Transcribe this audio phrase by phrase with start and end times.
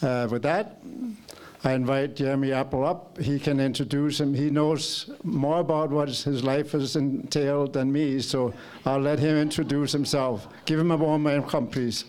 [0.00, 0.80] Uh, With that,
[1.64, 3.18] I invite Jeremy Appel up.
[3.18, 4.32] He can introduce him.
[4.32, 8.54] He knows more about what his life has entailed than me, so
[8.86, 10.46] I'll let him introduce himself.
[10.66, 12.04] Give him a warm welcome, please.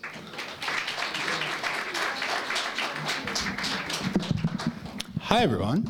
[5.22, 5.88] Hi, everyone.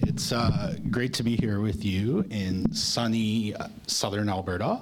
[0.00, 4.80] It's uh, great to be here with you in sunny uh, southern Alberta.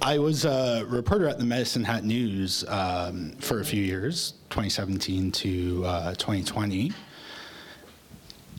[0.00, 5.32] I was a reporter at the Medicine Hat News um, for a few years, 2017
[5.32, 6.92] to uh, 2020.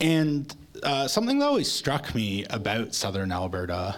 [0.02, 3.96] And uh, something that always struck me about southern Alberta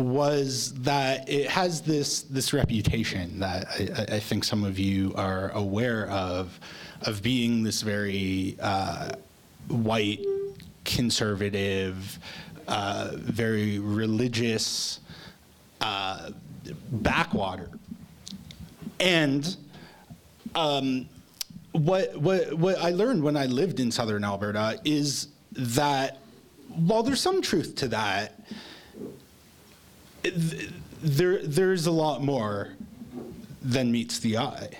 [0.00, 5.50] was that it has this this reputation that I, I think some of you are
[5.50, 6.58] aware of,
[7.02, 9.10] of being this very uh,
[9.68, 10.24] white,
[10.84, 12.18] conservative,
[12.66, 15.00] uh, very religious
[15.80, 16.30] uh,
[16.92, 17.70] backwater,
[19.00, 19.56] and.
[20.54, 21.08] Um,
[21.72, 26.18] what, what, what I learned when I lived in southern Alberta is that
[26.68, 28.40] while there's some truth to that,
[31.02, 32.70] there there's a lot more
[33.62, 34.70] than meets the eye.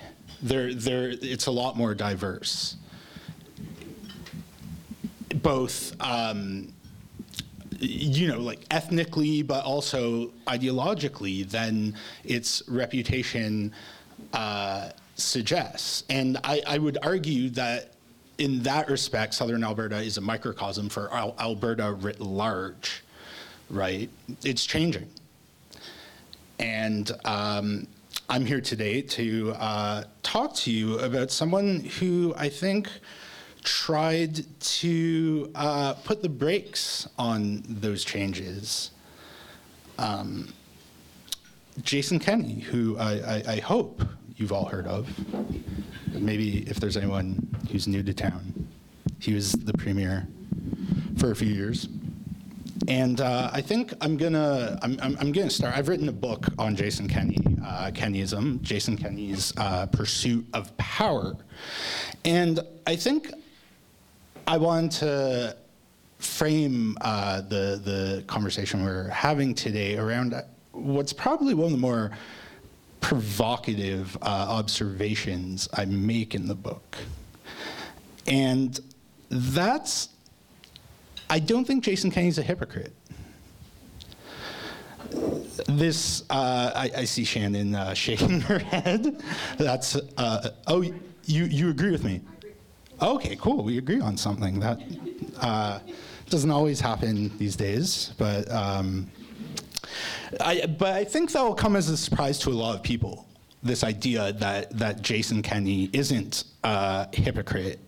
[0.43, 2.77] There there it's a lot more diverse.
[5.37, 6.73] Both um,
[7.81, 13.73] you know, like ethnically, but also ideologically, than its reputation
[14.33, 16.05] uh, suggests.
[16.09, 17.93] And I, I would argue that
[18.39, 23.03] in that respect, Southern Alberta is a microcosm for Al- Alberta writ large,
[23.71, 24.11] right?
[24.45, 25.09] It's changing.
[26.59, 27.87] And um,
[28.29, 32.89] I'm here today to uh, talk to you about someone who I think
[33.67, 38.93] tried to uh, put the brakes on those changes.
[39.99, 40.53] Um,
[41.83, 44.03] Jason Kenney, who I, I, I, hope
[44.37, 45.09] you've all heard of.
[46.13, 48.69] Maybe if there's anyone who's new to town,
[49.19, 50.29] he was the premier
[51.19, 51.89] for a few years.
[52.89, 55.77] And uh, I think I'm gonna I'm, I'm, I'm, gonna start.
[55.77, 61.37] I've written a book on Jason Kenney, uh, Kenneyism, Jason Kenney's uh, pursuit of power,
[62.25, 63.33] and I think
[64.47, 65.57] I want to
[66.19, 70.35] frame uh, the the conversation we're having today around
[70.73, 72.13] what's probably one of the more
[73.01, 76.97] provocative uh, observations I make in the book,
[78.27, 78.79] and
[79.29, 80.11] that's
[81.29, 82.93] I don't think Jason Kenney's a hypocrite.
[85.69, 89.23] This, uh, I, I, see Shannon uh, shaking her head.
[89.57, 92.21] That's, uh, oh, you, you agree with me?
[93.01, 93.63] Okay, cool.
[93.63, 94.59] We agree on something.
[94.61, 94.81] That
[95.41, 95.81] uh,
[96.31, 99.11] doesn't always happen these days, but um,
[100.41, 103.27] I, but I think that will come as a surprise to a lot of people.
[103.63, 107.81] This idea that that Jason Kenney isn't a hypocrite,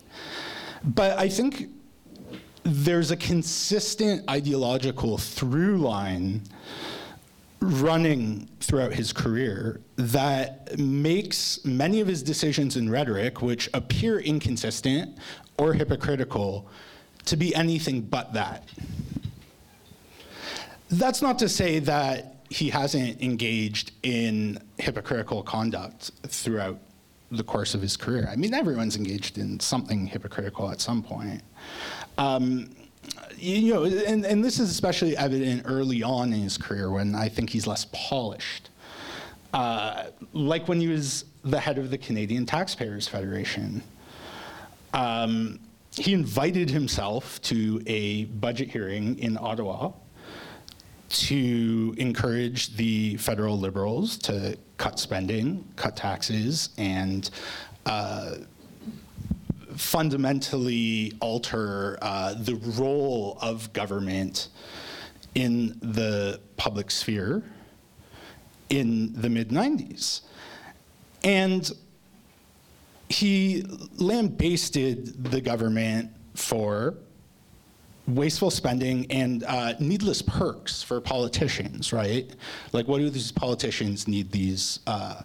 [0.84, 1.70] but I think
[2.64, 6.42] there's a consistent ideological through line
[7.60, 15.18] running throughout his career that makes many of his decisions and rhetoric, which appear inconsistent
[15.58, 16.68] or hypocritical,
[17.24, 18.68] to be anything but that.
[20.90, 26.78] That's not to say that he hasn't engaged in hypocritical conduct throughout
[27.30, 28.28] the course of his career.
[28.30, 31.42] I mean, everyone's engaged in something hypocritical at some point.
[32.16, 32.70] Um,
[33.36, 37.28] you know, and, and this is especially evident early on in his career when I
[37.28, 38.70] think he's less polished.
[39.52, 43.82] Uh, like when he was the head of the Canadian Taxpayers Federation.
[44.92, 45.60] Um,
[45.92, 49.92] he invited himself to a budget hearing in Ottawa
[51.08, 57.30] to encourage the federal liberals to cut spending, cut taxes, and
[57.86, 58.36] uh,
[59.78, 64.48] fundamentally alter uh, the role of government
[65.34, 67.42] in the public sphere
[68.70, 70.22] in the mid 90s.
[71.24, 71.70] And
[73.08, 73.64] he
[73.96, 76.94] lambasted the government for
[78.08, 82.34] wasteful spending and uh, needless perks for politicians, right?
[82.72, 85.22] Like, what do these politicians need these uh,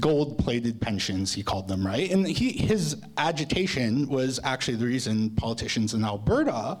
[0.00, 1.32] gold-plated pensions?
[1.32, 2.10] He called them, right?
[2.10, 6.78] And he, his agitation was actually the reason politicians in Alberta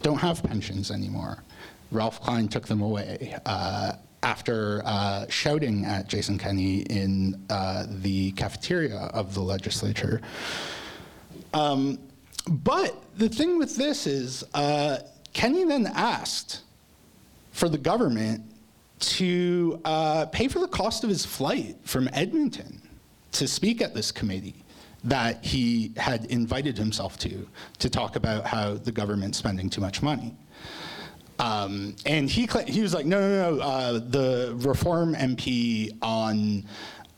[0.00, 1.44] don't have pensions anymore.
[1.90, 3.38] Ralph Klein took them away.
[3.44, 3.92] Uh,
[4.24, 10.20] after uh, shouting at Jason Kenney in uh, the cafeteria of the legislature.
[11.52, 11.98] Um,
[12.48, 14.98] but the thing with this is, uh,
[15.32, 16.62] Kenney then asked
[17.52, 18.42] for the government
[18.98, 22.80] to uh, pay for the cost of his flight from Edmonton
[23.32, 24.56] to speak at this committee.
[25.04, 27.46] that he had invited himself to
[27.78, 30.36] to talk about how the government's spending too much money.
[31.38, 33.62] Um, and he he was like, no, no, no.
[33.62, 36.64] Uh, the reform MP on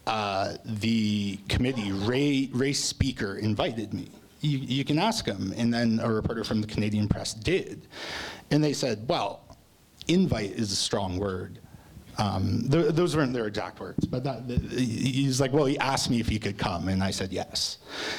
[0.06, 4.09] uh, the committee, Ray Ray Speaker, invited me.
[4.44, 5.55] You, you can ask him.
[5.56, 7.88] And then a reporter from the Canadian Press did,
[8.50, 9.41] and they said, well,
[10.06, 11.61] invite is a strong word.
[12.19, 16.11] Um, th- those weren't their exact words, but that, th- he's like, well, he asked
[16.11, 17.79] me if he could come, and I said yes.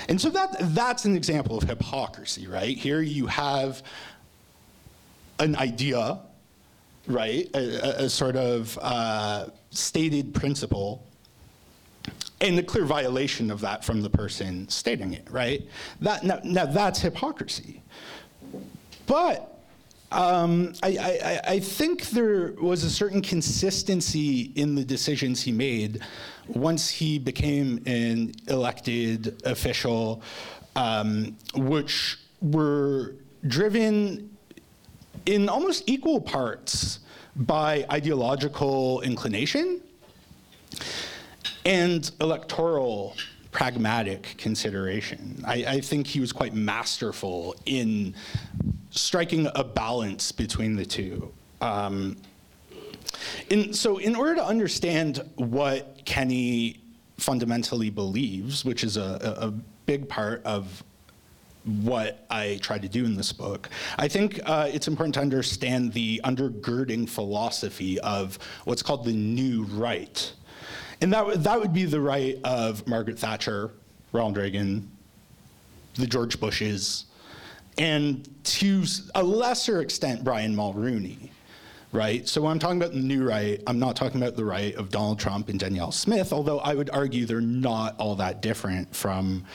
[0.10, 2.75] And so that that's an example of hypocrisy, right?
[2.75, 3.83] Here you have
[5.39, 6.19] an idea,
[7.07, 7.50] right?
[7.54, 7.60] A,
[8.01, 11.07] a- a sort of uh, stated principle,
[12.42, 15.68] and the clear violation of that from the person stating it, right?
[16.02, 17.82] That, now, now that's hypocrisy.
[19.08, 19.56] But
[20.12, 20.98] um, I,
[21.48, 26.02] I, I think there was a certain consistency in the decisions he made
[26.48, 30.22] once he became an elected official,
[30.76, 33.16] um, which were
[33.48, 34.30] driven
[35.26, 37.00] in almost equal parts
[37.36, 39.82] by ideological inclination
[41.65, 43.15] and electoral
[43.51, 45.44] pragmatic consideration.
[45.47, 48.13] I, I think he was quite masterful in
[48.89, 51.31] striking a balance between the two.
[51.62, 52.17] Um,
[53.71, 56.81] so, in order to understand what Kenney
[57.17, 59.53] fundamentally believes, which is a, a, a
[59.85, 60.83] big part of
[61.63, 63.69] what I try to do in this book.
[63.97, 69.63] I think uh, it's important to understand the undergirding philosophy of what's called the new
[69.63, 70.31] right.
[71.01, 73.71] And that, would- that would be the right of Margaret Thatcher,
[74.12, 74.89] Ronald Reagan,
[75.95, 77.06] the George Bushes,
[77.77, 78.83] and to
[79.15, 81.30] a lesser extent, Brian Mulroney.
[81.92, 82.27] Right?
[82.27, 84.89] So when I'm talking about the new right, I'm not talking about the right of
[84.89, 89.45] Donald Trump and Danielle Smith, although I would argue they're not all that different from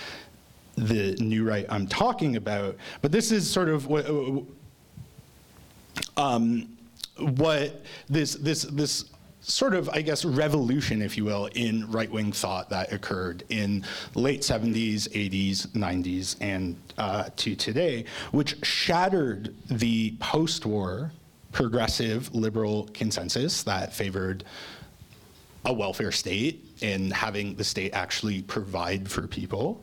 [0.77, 2.77] the new right I'm talking about.
[3.03, 4.07] But this is sort of what,
[6.17, 6.69] um,
[7.19, 9.05] what this this this
[9.41, 13.85] sort of I guess revolution, if you will, in right wing thought that occurred in
[14.15, 21.13] late 70s, 80s, 90s, and uh, to today, which shattered the post-war
[21.53, 24.45] progressive liberal consensus that favored
[25.65, 29.83] a welfare state and having the state actually provide for people.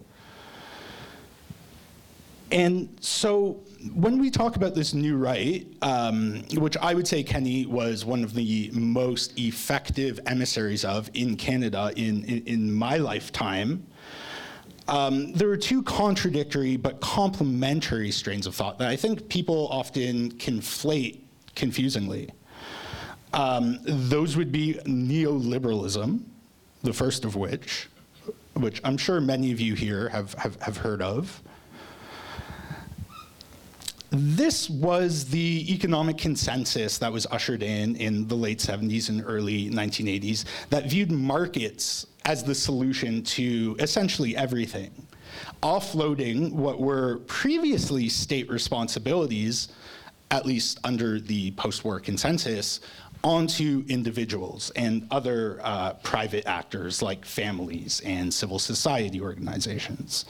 [2.51, 3.59] And so
[3.93, 8.23] when we talk about this new right, um, which I would say Kenney was one
[8.23, 13.85] of the most effective emissaries of in Canada in, in, in my lifetime,
[14.87, 20.31] um, there are two contradictory but complementary strains of thought that I think people often
[20.33, 21.19] conflate
[21.55, 22.29] confusingly.
[23.33, 26.21] Um, those would be neoliberalism,
[26.83, 27.89] the first of which,
[28.53, 31.41] which I'm sure many of you here have, have, have heard of.
[34.09, 39.69] This was the economic consensus that was ushered in in the late 70s and early
[39.69, 44.91] 1980s that viewed markets as the solution to essentially everything,
[45.61, 49.69] offloading what were previously state responsibilities,
[50.31, 52.79] at least under the post war consensus,
[53.23, 60.25] onto individuals and other uh, private actors like families and civil society organizations.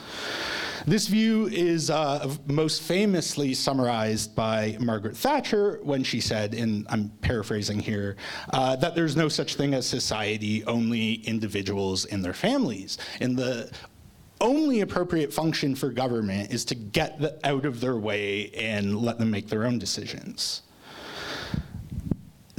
[0.86, 7.10] This view is uh, most famously summarized by Margaret Thatcher when she said, and I'm
[7.22, 8.16] paraphrasing here,
[8.54, 12.98] uh, that there's no such thing as society, only individuals and their families.
[13.20, 13.70] And the
[14.40, 19.18] only appropriate function for government is to get the, out of their way and let
[19.18, 20.62] them make their own decisions.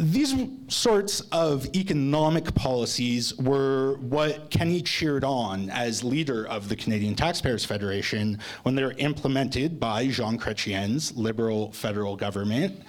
[0.00, 0.36] These
[0.68, 7.64] sorts of economic policies were what Kenney cheered on as leader of the Canadian Taxpayers
[7.64, 12.80] Federation when they were implemented by Jean Chrétien's Liberal federal government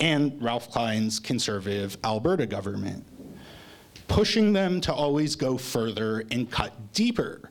[0.00, 3.06] and Ralph Klein's conservative Alberta government,
[4.06, 7.50] pushing them to always go further and cut deeper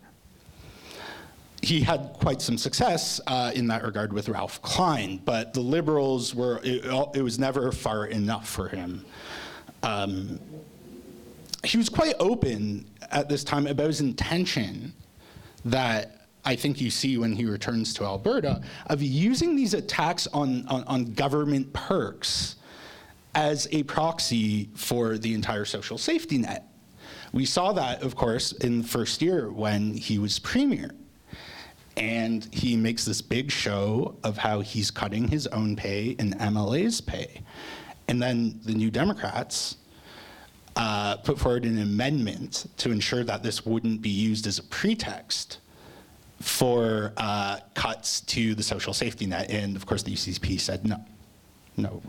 [1.69, 6.33] he had quite some success uh, in that regard with Ralph Klein, but the liberals
[6.33, 6.83] were, it,
[7.13, 9.05] it was never far enough for him.
[9.83, 10.39] Um,
[11.63, 14.93] he was quite open at this time about his intention
[15.63, 20.65] that I think you see when he returns to Alberta of using these attacks on,
[20.67, 22.55] on, on government perks
[23.35, 26.65] as a proxy for the entire social safety net.
[27.31, 30.95] We saw that, of course, in the first year when he was premier
[31.99, 37.01] and he makes this big show of how he's cutting his own pay and MLA's
[37.01, 37.41] pay.
[38.07, 39.75] And then the New Democrats
[40.77, 45.59] uh, put forward an amendment to ensure that this wouldn't be used as a pretext
[46.39, 49.51] for uh, cuts to the social safety net.
[49.51, 51.03] And of course, the UCP said no.
[51.77, 52.01] No,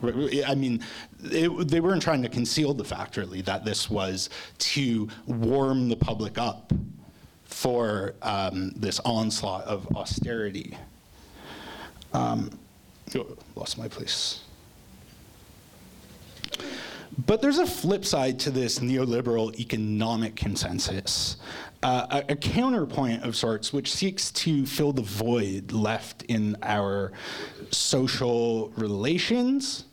[0.48, 0.82] I mean,
[1.22, 4.28] it, they weren't trying to conceal the fact, really, that this was
[4.58, 6.72] to warm the public up
[7.50, 10.76] for um, this onslaught of austerity.
[12.12, 12.50] Um,
[13.14, 14.40] oh, lost my place.
[17.26, 21.36] But there's a flip side to this neoliberal economic consensus,
[21.82, 27.12] uh, a, a, counterpoint of sorts which seeks to fill the void left in our
[27.70, 29.84] social relations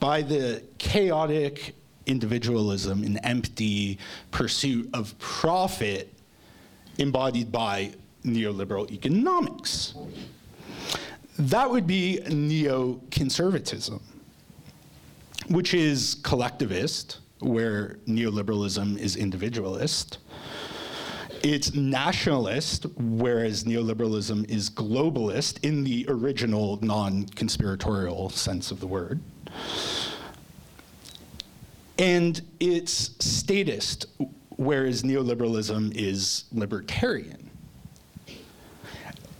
[0.00, 1.74] by the chaotic
[2.06, 3.98] individualism and empty
[4.30, 6.17] pursuit of profit
[6.98, 9.94] embodied by neoliberal economics.
[11.38, 14.00] That would be neoconservatism
[15.48, 20.18] which is collectivist, where neoliberalism is individualist.
[21.42, 29.20] It's nationalist, whereas neoliberalism is globalist in the original non conspiratorial sense of the word.
[31.98, 34.06] And it's statist,
[34.58, 37.48] whereas neoliberalism is libertarian.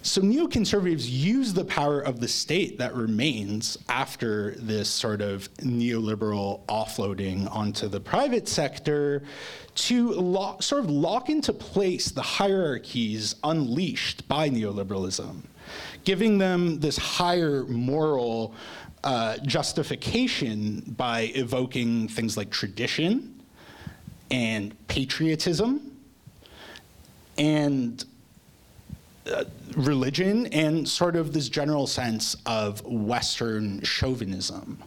[0.02, 6.64] So neoconservatives use the power of the state that remains after this sort of neoliberal
[6.66, 9.22] offloading onto the private sector
[9.74, 10.14] to
[10.60, 15.42] sort of lock into place the hierarchies unleashed by neoliberalism,
[16.04, 18.54] giving them this higher moral
[19.04, 23.37] uh, justification by evoking things like tradition
[24.30, 25.96] and patriotism
[27.36, 28.04] and
[29.32, 29.44] uh,
[29.76, 34.82] religion and sort of this general sense of Western chauvinism.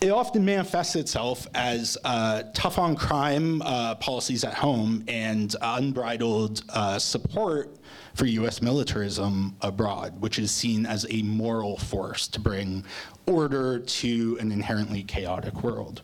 [0.00, 6.64] It often manifests itself as uh, tough on crime uh, policies at home and unbridled
[6.70, 7.76] uh, support
[8.14, 12.84] for US militarism abroad, which is seen as a moral force to bring
[13.26, 16.02] order to an inherently chaotic world.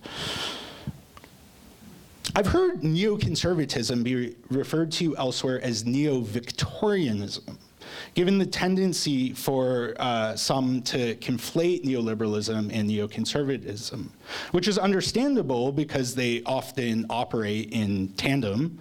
[2.35, 7.59] I've heard neoconservatism be referred to elsewhere as neo-Victorianism,
[8.15, 14.09] given the tendency for uh, some to conflate neoliberalism and neoconservatism,
[14.53, 18.79] which is understandable because they often operate in tandem.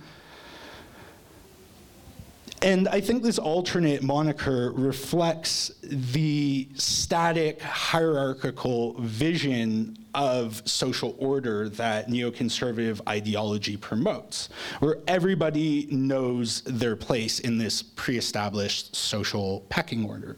[2.62, 12.10] And I think this alternate moniker reflects the static hierarchical vision of social order that
[12.10, 20.36] neoconservative ideology promotes, where everybody knows their place in this pre established social pecking order.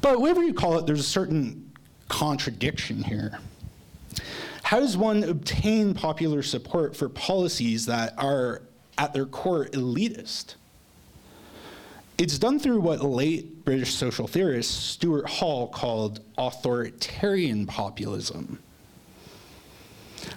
[0.00, 1.70] But whatever you call it, there's a certain
[2.08, 3.38] contradiction here.
[4.64, 8.62] How does one obtain popular support for policies that are
[8.98, 10.56] at their core elitist?
[12.18, 18.58] It's done through what late British social theorist Stuart Hall called authoritarian populism.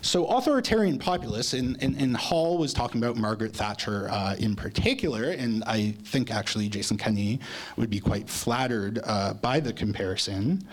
[0.03, 5.31] So authoritarian populists, and, and, and, Hall was talking about Margaret Thatcher uh, in particular,
[5.31, 7.39] and I think actually Jason Kenney
[7.75, 10.67] would be quite flattered uh, by the comparison,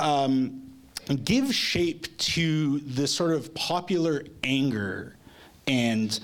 [0.00, 0.60] um,
[1.22, 5.14] give shape to this sort of popular anger
[5.68, 6.18] and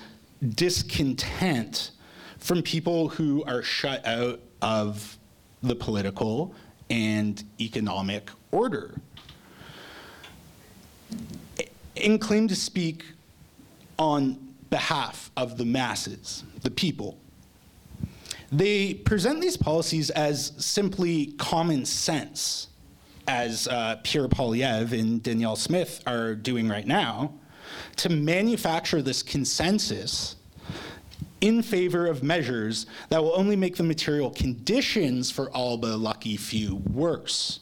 [0.55, 1.91] discontent
[2.37, 5.17] from people who are shut out of
[5.63, 6.53] the political
[6.89, 8.93] and economic order
[11.95, 13.05] and claim to speak
[13.97, 17.17] on behalf of the masses, the people.
[18.51, 22.67] They present these policies as simply common sense,
[23.27, 27.33] as uh, Pierre Poilievre and Danielle Smith are doing right now,
[27.97, 30.35] to manufacture this consensus
[31.43, 36.37] in favor of measures that will only make the material conditions for all the lucky
[36.37, 37.59] few worse.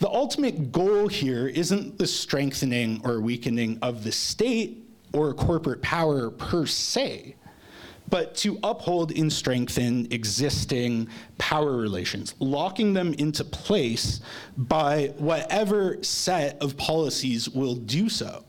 [0.00, 6.28] The ultimate goal here isn't the strengthening or weakening of the state or corporate power
[6.28, 7.36] per se,
[8.08, 14.20] but to uphold and strengthen existing power relations, locking them into place
[14.56, 18.42] by whatever set of policies will do so.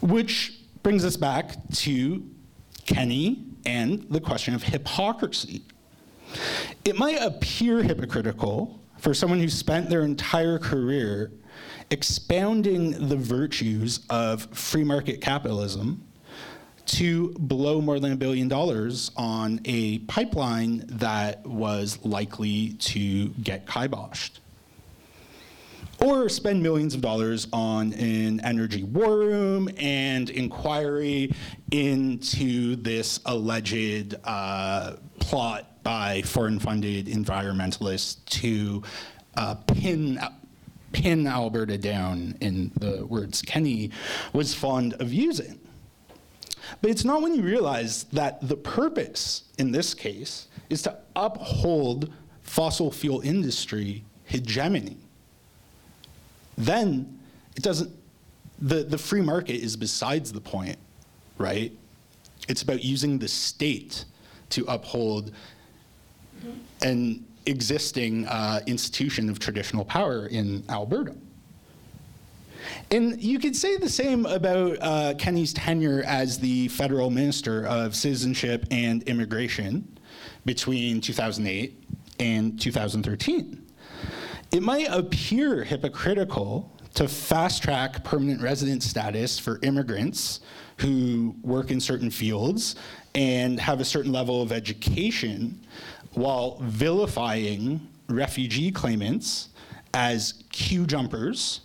[0.00, 0.57] Which
[0.88, 2.26] brings us back to
[2.86, 5.60] Kenney and the question of hypocrisy.
[6.82, 11.30] It might appear hypocritical for someone who spent their entire career
[11.90, 16.02] expounding the virtues of free market capitalism
[16.86, 23.66] to blow more than a billion dollars on a pipeline that was likely to get
[23.66, 24.38] kiboshed.
[26.00, 31.34] Or spend millions of dollars on an energy war room and inquiry
[31.72, 38.82] into this alleged uh, plot by foreign-funded environmentalists to
[39.36, 40.20] uh, pin
[40.92, 43.90] pin Alberta down in the words Kenney
[44.32, 45.58] was fond of using.
[46.80, 52.12] But it's not when you realize that the purpose in this case is to uphold
[52.42, 55.07] fossil fuel industry hegemony.
[56.58, 57.20] Then
[57.56, 57.90] it doesn't,
[58.58, 60.76] the, the free market is besides the point,
[61.38, 61.72] right?
[62.48, 64.04] It's about using the state
[64.50, 65.32] to uphold
[66.82, 71.14] an existing uh, institution of traditional power in Alberta.
[72.90, 77.94] And you could say the same about uh, Kenney's tenure as the federal minister of
[77.94, 79.98] citizenship and immigration
[80.44, 81.80] between 2008
[82.18, 83.67] and 2013.
[84.50, 90.40] It might appear hypocritical to fast track permanent resident status for immigrants
[90.78, 92.74] who work in certain fields
[93.14, 95.60] and have a certain level of education
[96.14, 99.50] while vilifying refugee claimants
[99.92, 101.60] as queue jumpers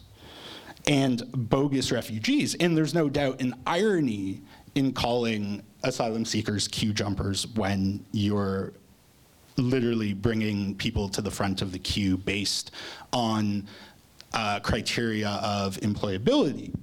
[0.86, 2.54] and bogus refugees.
[2.56, 4.42] And there's no doubt an irony
[4.76, 8.74] in calling asylum seekers queue jumpers when you're
[9.58, 12.72] literally bringing people to the front of the queue based
[13.12, 13.68] on
[14.34, 16.74] uh, criteria of employability.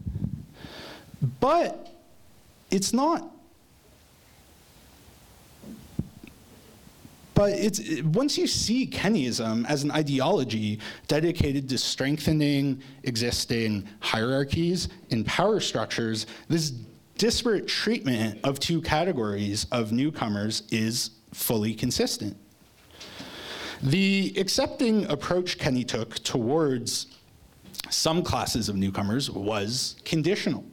[1.41, 1.89] But
[2.71, 3.31] it's not
[7.41, 15.25] But it's, once you see Kenneyism as an ideology dedicated to strengthening existing hierarchies and
[15.25, 16.75] power structures, this
[17.17, 22.37] disparate treatment of two categories of newcomers is fully consistent.
[23.83, 27.07] The accepting approach Kenney took towards
[27.89, 30.65] some classes of newcomers was conditional.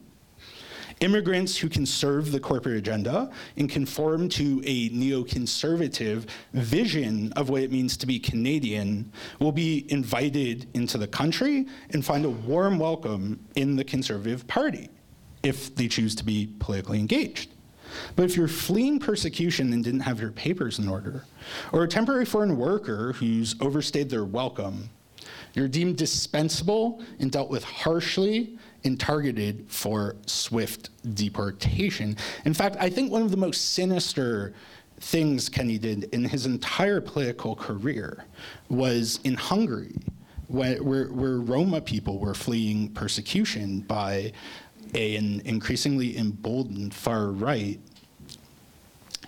[1.00, 7.62] Immigrants who can serve the corporate agenda and conform to a neoconservative vision of what
[7.62, 12.78] it means to be Canadian will be invited into the country and find a warm
[12.78, 14.90] welcome in the Conservative Party
[15.42, 17.54] if they choose to be politically engaged.
[18.16, 21.24] But if you're fleeing persecution and didn't have your papers in order,
[21.72, 24.90] or a temporary foreign worker who's overstayed their welcome,
[25.54, 32.16] you're deemed dispensable and dealt with harshly and targeted for swift deportation.
[32.44, 34.54] In fact, I think one of the most sinister
[35.00, 38.24] things Kenney did in his entire political career
[38.68, 39.96] was in Hungary,
[40.48, 44.32] where, where, where Roma people were fleeing persecution by
[44.94, 47.80] an increasingly emboldened far right.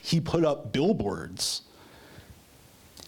[0.03, 1.63] He put up billboards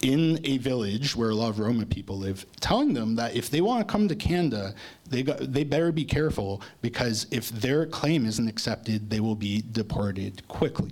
[0.01, 3.61] in a village where a lot of Roma people live, telling them that if they
[3.61, 4.75] want to come to Canada,
[5.09, 9.63] they, got, they better be careful because if their claim isn't accepted, they will be
[9.71, 10.91] deported quickly.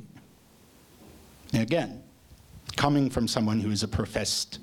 [1.53, 2.01] And again,
[2.77, 4.59] coming from someone who is a professed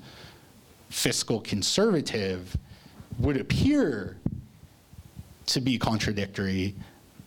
[0.89, 2.57] fiscal conservative
[3.19, 4.17] would appear
[5.45, 6.75] to be contradictory,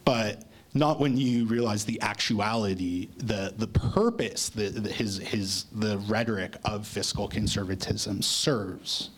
[0.05, 6.57] but not when you realize the actuality, the, the purpose that his, his, the rhetoric
[6.65, 9.11] of fiscal conservatism serves.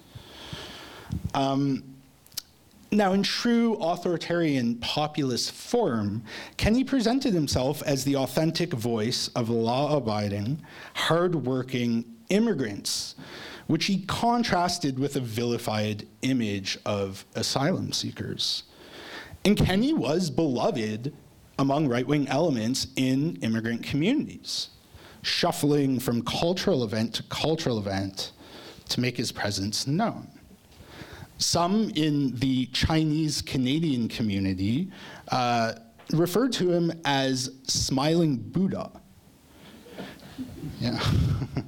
[1.33, 1.85] Um,
[2.91, 6.23] now, in true authoritarian populist form,
[6.57, 10.61] Kenney presented himself as the authentic voice of law abiding,
[10.95, 13.17] hard-working immigrants,
[13.67, 18.65] which he contrasted with a vilified image of asylum seekers.
[19.45, 21.13] And Kenney was beloved
[21.59, 24.71] among right-wing elements in immigrant communities,
[25.23, 28.33] shuffling from cultural event to cultural event
[28.89, 30.29] to make his presence known.
[31.39, 34.91] Some in the Chinese Canadian community
[35.29, 35.75] uh,
[36.13, 38.91] referred to him as smiling Buddha.
[40.81, 41.03] Yeah.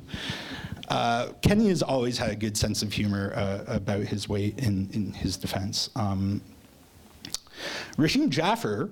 [0.89, 4.89] uh, Kenney has always had a good sense of humor uh, about his weight in,
[4.93, 5.91] in his defense.
[5.97, 6.41] Um,
[7.97, 8.91] Rahim Jaffer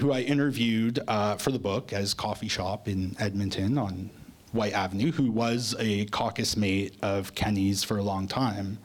[0.00, 4.10] who I interviewed uh, for the book as coffee shop in Edmonton on
[4.52, 8.78] Whyte Avenue, who was a caucus mate of Kenney's for a long time,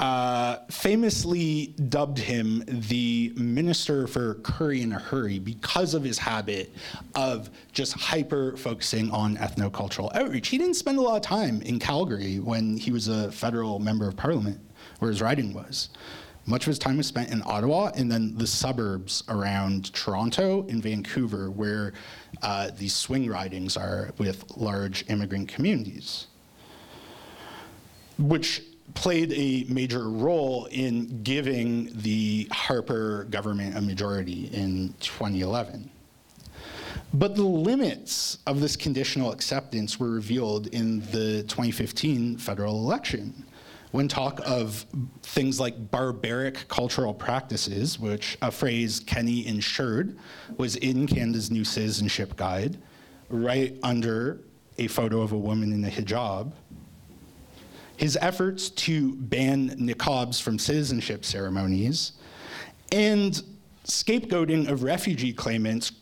[0.00, 6.74] uh, famously dubbed him the minister for curry in a hurry because of his habit
[7.14, 10.48] of just hyper focusing on ethnocultural outreach.
[10.48, 14.08] He didn't spend a lot of time in Calgary when he was a federal member
[14.08, 14.60] of parliament,
[14.98, 15.90] where his riding was.
[16.44, 20.82] Much of his time was spent in Ottawa and then the suburbs around Toronto and
[20.82, 21.92] Vancouver, where
[22.42, 26.26] uh, these swing ridings are with large immigrant communities.
[28.18, 28.62] Which
[28.94, 35.88] played a major role in giving the Harper government a majority in 2011.
[37.14, 43.44] But the limits of this conditional acceptance were revealed in the 2015 federal election
[43.92, 44.84] when talk of
[45.22, 50.18] things like barbaric cultural practices, which a phrase Kenney ensured
[50.56, 52.78] was in Canada's new citizenship guide,
[53.28, 54.40] right under
[54.78, 56.52] a photo of a woman in a hijab.
[57.98, 62.12] His efforts to ban niqabs from citizenship ceremonies
[62.90, 63.40] and
[63.84, 65.92] scapegoating of refugee claimants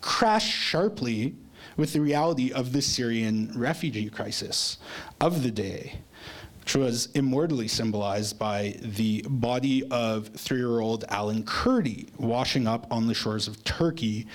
[0.00, 1.34] crashed sharply
[1.76, 4.78] with the reality of the Syrian refugee crisis
[5.20, 6.00] of the day
[6.68, 12.86] which was immortally symbolized by the body of three year old Alan Kurdi washing up
[12.92, 14.26] on the shores of Turkey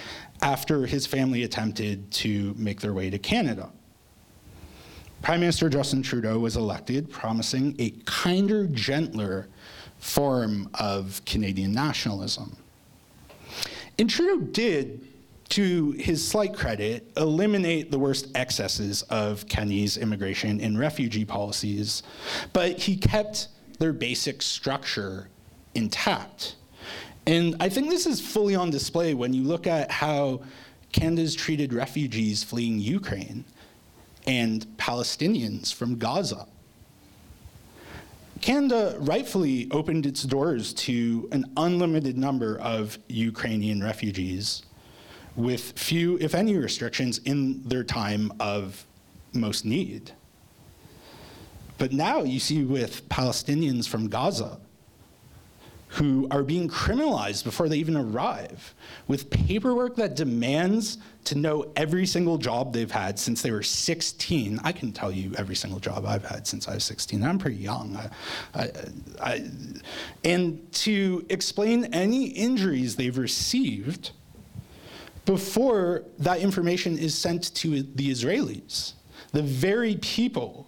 [0.42, 3.70] after his family attempted to make their way to Canada.
[5.22, 9.48] Prime Minister Justin Trudeau was elected, promising a kinder, gentler
[10.00, 12.58] form of Canadian nationalism.
[14.00, 15.08] And Trudeau did
[15.50, 22.04] to his slight credit, eliminate the worst excesses of Kenney's immigration and refugee policies,
[22.54, 25.30] but he kept their basic structure
[25.76, 26.56] intact.
[27.26, 30.42] And I think this is fully on display when you look at how
[30.92, 33.46] Canada's treated refugees fleeing Ukraine
[34.28, 36.48] and Palestinians from Gaza.
[38.42, 44.64] Canada rightfully opened its doors to an unlimited number of Ukrainian refugees
[45.36, 48.86] with few, if any, restrictions in their time of
[49.34, 50.12] most need.
[51.78, 54.60] But now you see with Palestinians from Gaza
[55.94, 58.74] who are being criminalized before they even arrive
[59.08, 64.60] with paperwork that demands to know every single job they've had since they were 16.
[64.64, 67.24] I can tell you every single job I've had since I was 16.
[67.24, 67.96] I'm pretty young.
[67.96, 68.10] I,
[68.60, 68.72] I,
[69.22, 69.52] I,
[70.24, 74.12] and to explain any injuries they've received
[75.26, 78.94] before that information is sent to the Israelis,
[79.32, 80.68] the very people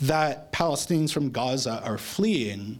[0.00, 2.78] that Palestinians from Gaza are fleeing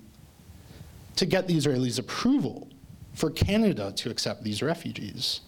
[1.16, 2.68] to get the Israelis' approval
[3.14, 5.40] for Canada to accept these refugees.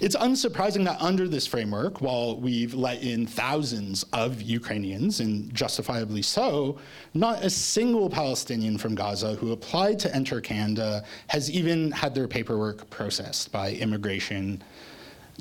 [0.00, 6.22] It's unsurprising that under this framework, while we've let in thousands of Ukrainians, and justifiably
[6.22, 6.78] so,
[7.14, 12.28] not a single Palestinian from Gaza who applied to enter Canada has even had their
[12.28, 14.62] paperwork processed by immigration,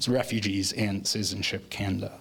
[0.07, 2.13] refugees, and Citizenship Canada.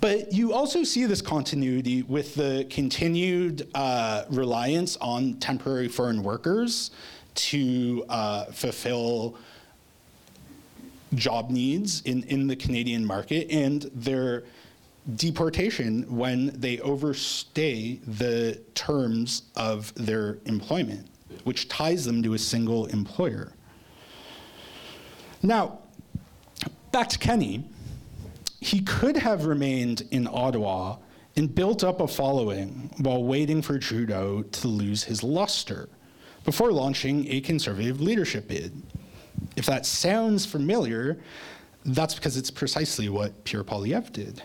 [0.00, 6.90] But you also see this continuity with the continued uh, reliance on temporary foreign workers
[7.34, 9.36] to uh, fulfill
[11.14, 14.44] job needs in, in the Canadian market and their
[15.16, 21.08] deportation when they overstay the terms of their employment,
[21.44, 23.52] which ties them to a single employer.
[25.42, 25.80] Now,
[26.90, 27.64] back to Kenney.
[28.60, 30.96] He could have remained in Ottawa
[31.36, 35.88] and built up a following while waiting for Trudeau to lose his luster
[36.44, 38.80] before launching a conservative leadership bid.
[39.56, 41.18] If that sounds familiar,
[41.84, 44.42] that's because it's precisely what Pierre Poilievre did.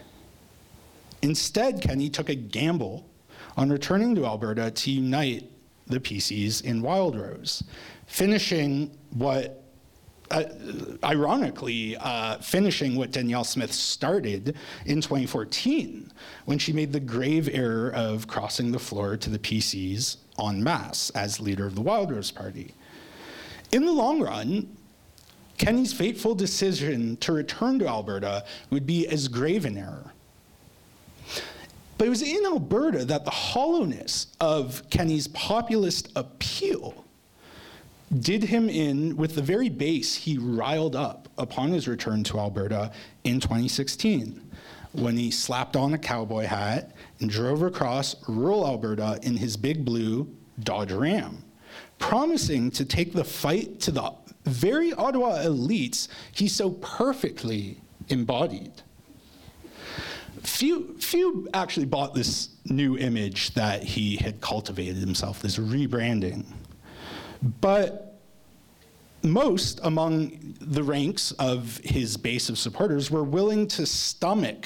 [1.22, 3.06] Instead, Kenney took a gamble
[3.58, 5.50] on returning to Alberta to unite
[5.88, 7.64] the PCs in Wildrose,
[8.06, 9.64] finishing what,
[10.32, 10.44] uh,
[11.04, 16.12] ironically, uh, finishing what Danielle Smith started in 2014
[16.46, 21.10] when she made the grave error of crossing the floor to the PCs en masse
[21.12, 22.76] as leader of the Wildrose Party.
[23.72, 24.78] In the long run,
[25.60, 30.14] Kenney's fateful decision to return to Alberta would be as grave an error.
[31.98, 37.06] But it was in Alberta that the hollowness of Kenney's populist appeal
[38.22, 42.92] did him in with the very base he riled up upon his return to Alberta
[43.26, 44.42] in 2016
[44.94, 49.84] when he slapped on a cowboy hat and drove across rural Alberta in his big
[49.84, 50.28] blue
[50.62, 51.44] Dodge Ram,
[52.00, 54.12] promising to take the fight to the
[54.46, 58.72] very Ottawa elites he so perfectly embodied.
[60.42, 66.46] Few, few actually bought this new image that he had cultivated himself, this rebranding.
[67.62, 68.20] But
[69.22, 74.66] most among the ranks of his base of supporters were willing to stomach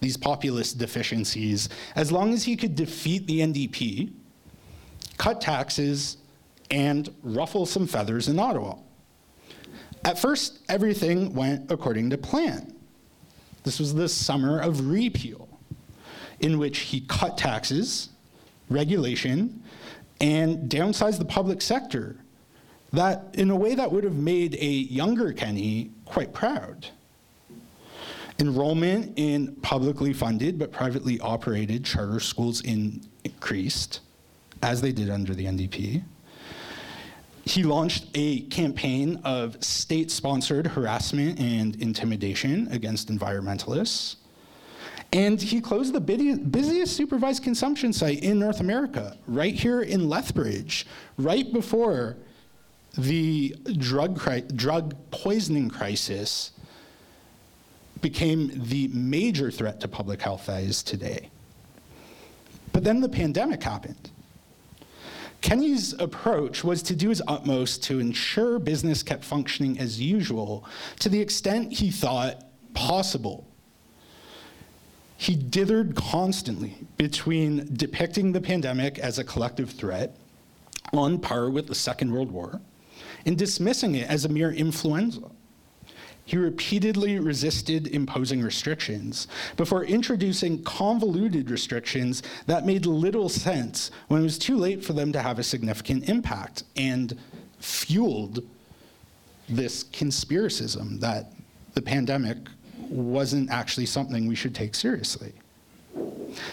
[0.00, 4.12] these populist deficiencies as long as he could defeat the NDP,
[5.16, 6.18] cut taxes,
[6.70, 8.76] and ruffle some feathers in Ottawa.
[10.04, 12.74] At first, everything went according to plan.
[13.64, 15.48] This was the summer of repeal.
[16.40, 18.10] in which he cut taxes,
[18.70, 19.62] regulation,
[20.20, 22.16] and downsized the public sector
[22.92, 26.86] that in a way that would have made a younger Kenney quite proud.
[28.38, 34.00] Enrollment in publicly funded but privately operated charter schools increased,
[34.62, 36.02] as they did under the NDP.
[37.48, 44.16] He launched a campaign of state sponsored harassment and intimidation against environmentalists.
[45.14, 50.86] And he closed the busiest supervised consumption site in North America, right here in Lethbridge,
[51.16, 52.18] right before
[52.98, 54.20] the drug,
[54.54, 56.52] drug poisoning crisis
[58.02, 61.30] became the major threat to public health that is today.
[62.74, 64.10] But then the pandemic happened.
[65.40, 70.64] Kenney's approach was to do his utmost to ensure business kept functioning as usual
[70.98, 73.46] to the extent he thought possible.
[75.16, 80.16] He dithered constantly between depicting the pandemic as a collective threat,
[80.92, 82.60] on par with the Second World War,
[83.26, 85.30] and dismissing it as a mere influenza.
[86.28, 94.24] He repeatedly resisted imposing restrictions before introducing convoluted restrictions that made little sense when it
[94.24, 97.18] was too late for them to have a significant impact and
[97.60, 98.44] fueled
[99.48, 101.32] this conspiracism that
[101.72, 102.36] the pandemic
[102.90, 105.32] wasn't actually something we should take seriously.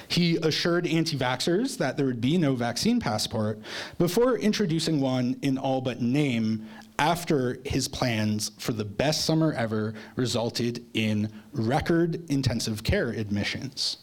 [0.08, 3.60] He assured anti vaxxers that there would be no vaccine passport
[3.98, 6.66] before introducing one in all but name
[6.98, 13.98] after his plans for the best summer ever resulted in record intensive care admissions.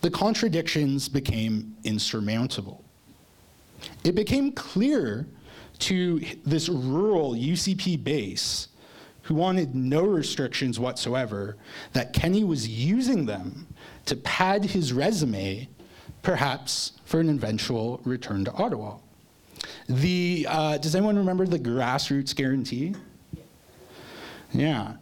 [0.00, 2.84] The contradictions became insurmountable.
[4.04, 5.26] It became clear
[5.80, 8.68] to this rural UCP base
[9.22, 11.56] who wanted no restrictions whatsoever
[11.92, 13.66] that Kenney was using them
[14.06, 15.68] to pad his resume,
[16.22, 18.98] perhaps for an eventual return to Ottawa.
[19.88, 22.94] The, uh, does anyone remember the grassroots guarantee?
[24.52, 24.94] Yeah.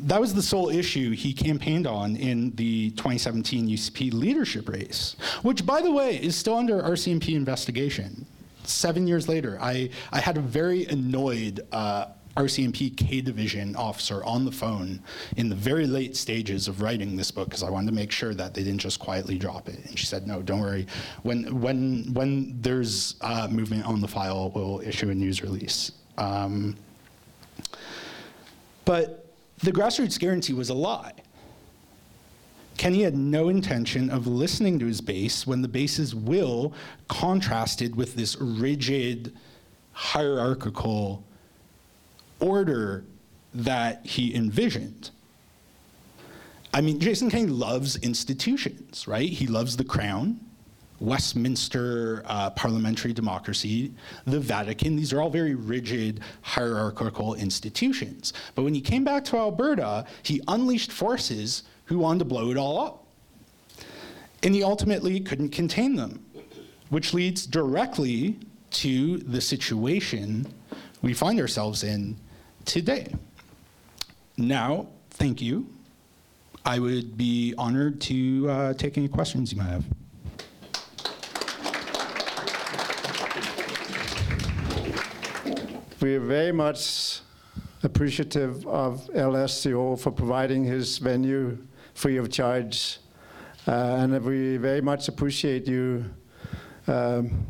[0.00, 5.64] That was the sole issue he campaigned on in the 2017 UCP leadership race, which,
[5.64, 8.26] by the way, is still under RCMP investigation.
[8.64, 14.44] Seven years later, I, I had a very annoyed uh, RCMP K Division officer on
[14.44, 15.00] the phone
[15.36, 18.34] in the very late stages of writing this book because I wanted to make sure
[18.34, 19.84] that they didn't just quietly drop it.
[19.84, 20.86] And she said, "No, don't worry.
[21.22, 26.76] When when when there's uh, movement on the file, we'll issue a news release." Um,
[28.84, 29.26] but
[29.58, 31.12] the grassroots guarantee was a lie.
[32.78, 36.72] Kenney had no intention of listening to his base when the base's will
[37.08, 39.36] contrasted with this rigid,
[39.92, 41.22] hierarchical
[42.42, 43.04] order
[43.54, 45.10] that he envisioned.
[46.74, 49.28] I mean, Jason Kenney loves institutions, right?
[49.28, 50.40] He loves the crown,
[51.00, 53.92] Westminster uh, parliamentary democracy,
[54.26, 54.96] the Vatican.
[54.96, 58.32] These are all very rigid, hierarchical institutions.
[58.54, 62.56] But when he came back to Alberta, he unleashed forces who wanted to blow it
[62.56, 63.04] all up.
[64.42, 66.24] And he ultimately couldn't contain them,
[66.88, 68.38] which leads directly
[68.70, 70.46] to the situation
[71.02, 72.16] we find ourselves in
[72.64, 73.12] today.
[74.36, 75.66] Now, thank you.
[76.64, 79.84] I would be honored to uh, take any questions you might have.
[86.00, 87.20] We are very much
[87.82, 91.58] appreciative of LSCO for providing his venue
[91.94, 92.98] free of charge.
[93.66, 96.04] Uh, and we very much appreciate you
[96.88, 97.46] um,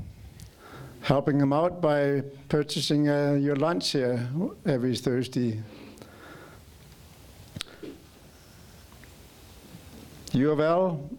[1.03, 4.29] helping them out by purchasing uh, your lunch here
[4.65, 5.61] every Thursday.
[10.33, 11.11] U of L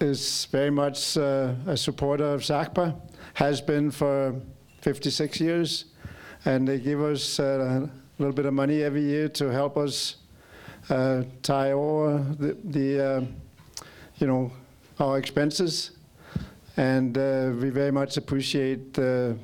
[0.00, 2.94] is very much uh, a supporter of SACPA,
[3.34, 4.34] has been for
[4.80, 5.86] 56 years,
[6.44, 10.16] and they give us uh, a little bit of money every year to help us
[10.90, 13.24] uh, tie over the, the uh,
[14.18, 14.52] you know,
[14.98, 15.90] our expenses.
[16.76, 19.36] And uh, we very much appreciate the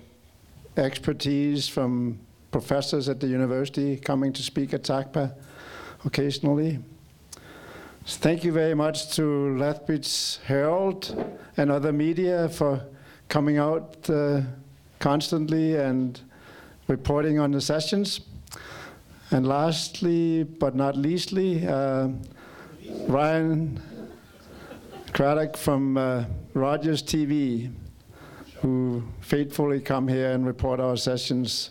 [0.76, 2.18] expertise from
[2.50, 5.34] professors at the university coming to speak at SACPA
[6.04, 6.78] occasionally.
[8.06, 11.14] So thank you very much to Lethbridge Herald
[11.58, 12.82] and other media for
[13.28, 14.40] coming out uh,
[14.98, 16.18] constantly and
[16.86, 18.22] reporting on the sessions.
[19.30, 22.08] And lastly, but not leastly, uh,
[23.06, 23.82] Ryan
[25.10, 27.72] Craddock from uh, Rogers TV,
[28.60, 31.70] who faithfully come here and report our sessions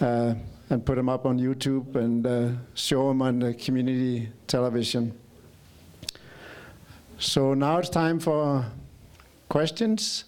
[0.00, 0.34] uh,
[0.70, 5.12] and put them up on YouTube and uh, show them on the community television.
[7.18, 8.64] So now it's time for
[9.48, 10.24] questions,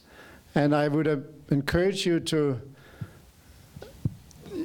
[0.55, 1.17] and I would uh,
[1.51, 2.61] encourage you to,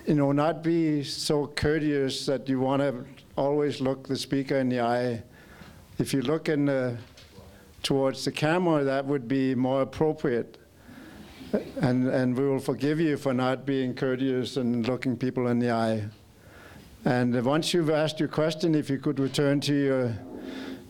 [0.06, 3.06] you know, not be so courteous that you want to
[3.38, 5.24] always look the speaker in the eye.
[6.00, 6.98] If you look in the,
[7.88, 10.58] towards the camera, that would be more appropriate.
[11.80, 15.72] And, and we will forgive you for not being courteous and looking people in the
[15.72, 16.04] eye.
[17.06, 20.20] And once you've asked your question, if you could return to your,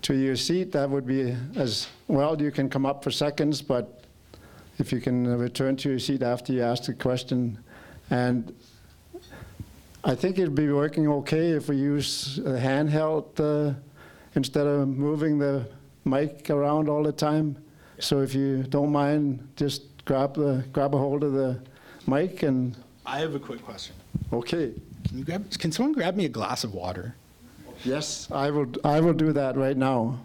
[0.02, 2.42] to your seat, that would be as well.
[2.42, 4.04] You can come up for seconds, but
[4.80, 7.60] if you can return to your seat after you ask the question.
[8.10, 8.56] And
[10.04, 13.76] I think it'd be working okay if we use a handheld uh,
[14.34, 15.68] instead of moving the
[16.08, 17.58] mic around all the time.
[18.00, 21.60] So if you don't mind, just grab the grab a hold of the
[22.06, 23.96] mic and I have a quick question.
[24.34, 24.74] okay.
[25.08, 27.16] Can, you grab, can someone grab me a glass of water?
[27.86, 28.68] Yes, I will.
[28.84, 30.20] I will do that right now.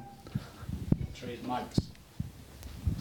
[1.14, 1.79] Trade mics.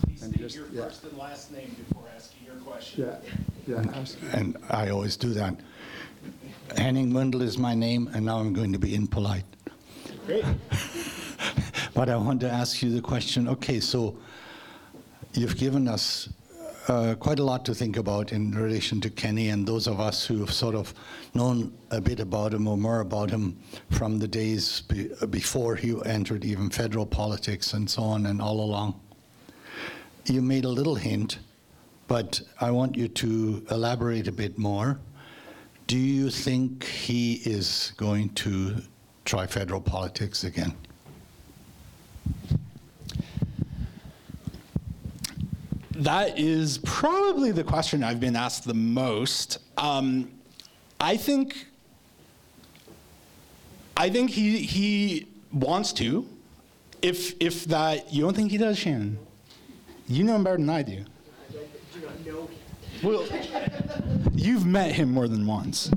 [0.04, 0.84] Please And state just- your yeah.
[0.84, 3.08] first and last name before asking your question.
[3.68, 3.82] Yeah.
[3.84, 4.06] Yeah.
[4.34, 5.56] And I always do that.
[6.78, 9.46] Henning Mundel is my name, and now I'm going to be impolite.
[10.28, 10.46] Great.
[11.94, 14.18] But I want to ask you the question okay, so
[15.34, 16.30] you've given us
[16.88, 20.26] uh, quite a lot to think about in relation to Kenney, and those of us
[20.26, 20.94] who have sort of
[21.34, 23.58] known a bit about him or more about him
[23.92, 28.60] from the days be- before he entered even federal politics and so on and all
[28.62, 29.00] along.
[30.26, 31.40] You made a little hint,
[32.08, 35.00] but I want you to elaborate a bit more.
[35.88, 38.82] Do you think he is going to
[39.26, 40.76] try federal politics again?
[46.02, 49.60] That is probably the question I've been asked the most.
[49.78, 50.32] Um,
[51.00, 51.68] I think.
[53.96, 56.28] I think he he wants to.
[57.04, 59.20] If if that you don't think he does, Shannon.
[60.08, 61.06] You know him better than I do.
[63.04, 63.24] Well,
[64.34, 65.92] you've met him more than once.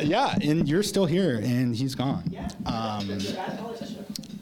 [0.00, 2.36] Yeah, and you're still here, and he's gone.
[2.66, 3.18] Um,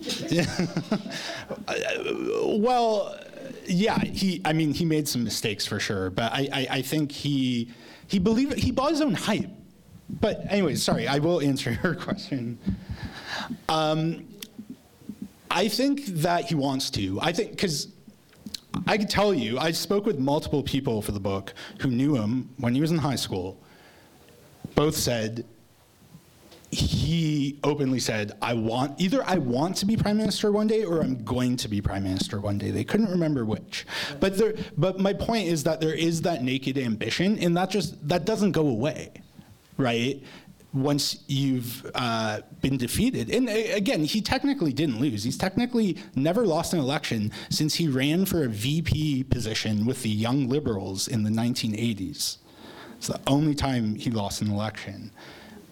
[2.61, 3.19] well,
[3.67, 4.40] yeah, he.
[4.45, 7.71] I mean, he made some mistakes for sure, but I, I, I think he,
[8.07, 9.51] he believed he bought his own hype.
[10.21, 12.59] But anyway, sorry, I will answer your question.
[13.69, 14.27] Um,
[15.51, 17.19] I think that he wants to.
[17.21, 17.88] I think because
[18.87, 22.51] I can tell you, I spoke with multiple people for the book who knew him
[22.59, 23.59] when he was in high school.
[24.75, 25.45] Both said
[26.74, 31.00] he openly said, I want, either I want to be prime minister one day or
[31.00, 32.70] I'm going to be prime minister one day.
[32.70, 33.87] They couldn't remember which.
[34.20, 38.06] But there, but my point is that there is that naked ambition and that just,
[38.08, 39.12] that doesn't go away,
[39.76, 40.22] right?
[40.72, 43.30] Once you've uh, been defeated.
[43.30, 45.22] And uh, again, he technically didn't lose.
[45.22, 50.10] He's technically never lost an election since he ran for a VP position with the
[50.10, 52.38] Young Liberals in the 1980s.
[52.96, 55.12] It's the only time he lost an election.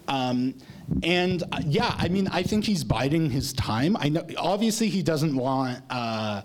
[0.07, 0.55] Um,
[1.01, 3.95] and uh, yeah, I mean, I think he's biding his time.
[3.99, 6.41] I know, obviously, he doesn't want uh,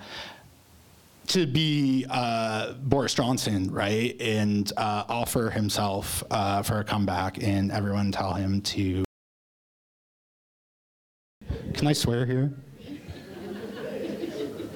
[1.29, 7.71] to be uh, Boris Johnson, right, and uh, offer himself uh, for a comeback, and
[7.71, 9.05] everyone tell him to.
[11.75, 12.53] Can I swear here?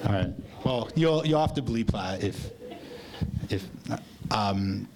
[0.05, 0.33] All right.
[0.63, 2.51] Well, you'll you'll have to bleep that if
[3.49, 3.67] if.
[4.31, 4.87] Um,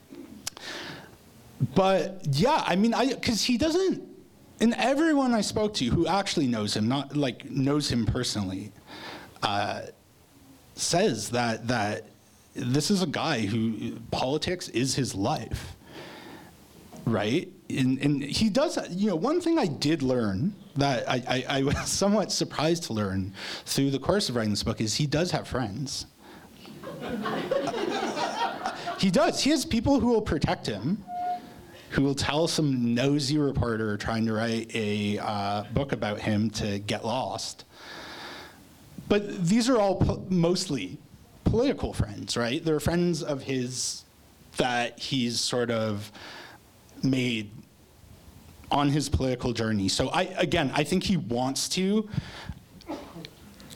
[1.75, 4.03] but yeah, I mean, I because he doesn't,
[4.59, 8.71] and everyone I spoke to who actually knows him, not like knows him personally,
[9.41, 9.81] uh,
[10.75, 12.05] says that that
[12.53, 15.75] this is a guy who politics is his life,
[17.05, 17.49] right?
[17.69, 21.63] And, and he does, you know, one thing I did learn that I, I, I
[21.63, 23.33] was somewhat surprised to learn
[23.65, 26.05] through the course of writing this book is he does have friends.
[28.99, 29.43] he does.
[29.43, 31.03] He has people who will protect him
[31.89, 36.79] who will tell some nosy reporter trying to write a uh, book about him to
[36.79, 37.65] get lost.
[39.07, 40.97] But these are all po- mostly
[41.45, 42.63] political friends, right?
[42.63, 44.03] They're friends of his
[44.57, 46.11] that he's sort of
[47.03, 47.51] made
[48.71, 49.87] on his political journey.
[49.87, 52.09] So I again, I think he wants to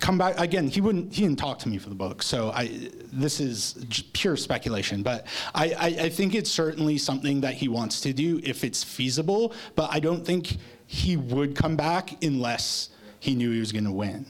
[0.02, 0.68] come back again.
[0.68, 1.14] He wouldn't.
[1.14, 2.89] He didn't talk to me for the book, so I.
[3.14, 8.02] This is pure speculation, but I, I, I think it's certainly something that he wants
[8.02, 9.54] to do if it's feasible.
[9.76, 12.89] But I don't think he would come back unless
[13.20, 14.26] he knew he was going to win.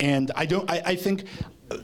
[0.00, 0.70] And I don't.
[0.70, 1.24] I, I think.
[1.70, 1.78] uh,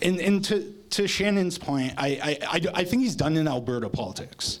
[0.00, 3.88] And, and to, to Shannon's point, I, I, I, I think he's done in Alberta
[3.88, 4.60] politics,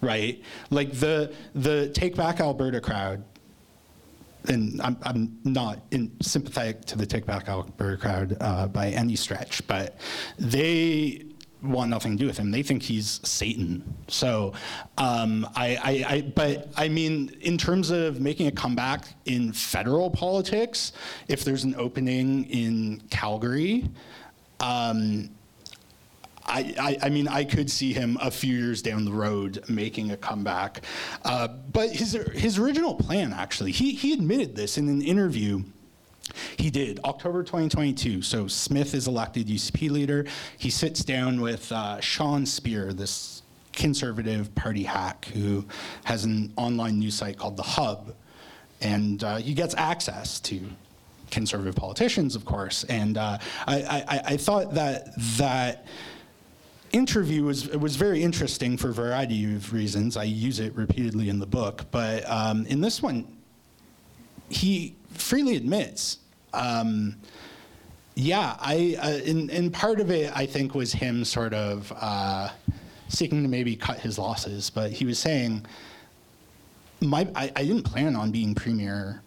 [0.00, 0.42] right?
[0.70, 3.22] Like the the Take Back Alberta crowd
[4.48, 9.16] and I'm, I'm not in sympathetic to the Take Back Alberta crowd uh, by any
[9.16, 9.98] stretch, but
[10.38, 11.26] they
[11.62, 12.50] want nothing to do with him.
[12.50, 13.84] They think he's Satan.
[14.08, 14.52] So,
[14.98, 20.10] um, I, I, I, but I mean, in terms of making a comeback in federal
[20.10, 20.92] politics,
[21.28, 23.88] if there's an opening in Calgary,
[24.60, 25.30] um,
[26.44, 30.10] I, I, I mean, I could see him a few years down the road making
[30.10, 30.82] a comeback.
[31.24, 35.62] Uh, but his, his original plan, actually, he, he admitted this in an interview
[36.56, 38.22] he did, October 2022.
[38.22, 40.24] So Smith is elected UCP leader.
[40.56, 45.64] He sits down with uh, Sean Speer, this conservative party hack who
[46.04, 48.14] has an online news site called The Hub.
[48.80, 50.60] And uh, he gets access to
[51.30, 52.84] conservative politicians, of course.
[52.84, 55.86] And uh, I, I, I thought that that
[56.92, 60.16] interview was was very interesting for a variety of reasons.
[60.16, 63.26] I use it repeatedly in the book, but um, in this one,
[64.48, 66.18] he freely admits,
[66.52, 67.16] um,
[68.14, 72.50] yeah, I uh, and, and part of it I think was him sort of uh,
[73.08, 75.64] seeking to maybe cut his losses, but he was saying,
[77.00, 79.22] my I, I didn't plan on being premier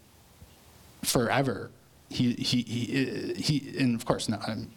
[1.03, 1.71] forever.
[2.09, 4.47] He he he, he and of course not.
[4.47, 4.69] Um,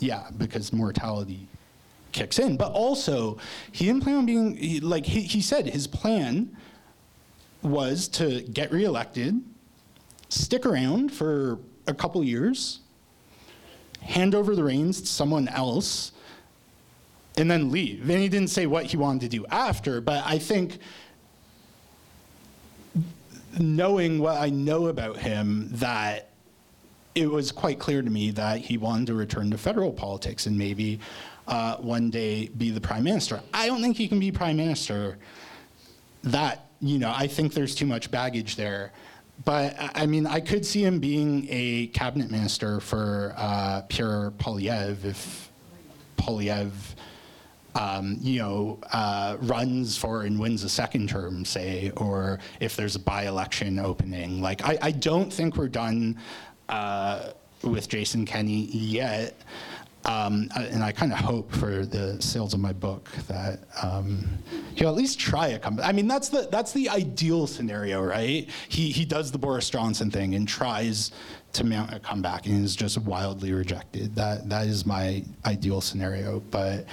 [0.00, 1.48] yeah, because mortality
[2.18, 3.38] kicks in, but also
[3.72, 6.56] he didn't plan on being like he, he said his plan
[7.62, 9.40] was to get reelected
[10.28, 12.80] stick around for a couple years,
[14.02, 16.12] hand over the reins to someone else,
[17.36, 18.08] and then leave.
[18.08, 20.78] And he didn't say what he wanted to do after, but I think
[23.58, 26.30] knowing what I know about him, that
[27.14, 30.56] it was quite clear to me that he wanted to return to federal politics and
[30.56, 31.00] maybe
[31.48, 33.40] uh, one day be the prime minister.
[33.52, 35.18] I don't think he can be prime minister.
[36.22, 38.92] That, you know, I think there's too much baggage there.
[39.44, 44.32] But I I mean, I could see him being a cabinet minister for uh, Pierre
[44.32, 45.50] Poilievre if
[46.16, 46.94] Poilievre,
[47.74, 52.96] um, you know, uh, runs for and wins a second term, say, or if there's
[52.96, 54.42] a by-election opening.
[54.42, 56.18] Like, I, I don't think we're done
[56.68, 57.30] uh,
[57.62, 59.40] with Jason Kenney yet.
[60.04, 64.26] Um, and I kind of hope for the sales of my book that um,
[64.74, 65.86] he'll at least try a comeback.
[65.86, 68.48] I mean, that's the that's the ideal scenario, right?
[68.68, 71.10] He he does the Boris Johnson thing and tries
[71.52, 74.14] to mount a comeback and is just wildly rejected.
[74.14, 76.40] That that is my ideal scenario.
[76.50, 76.86] But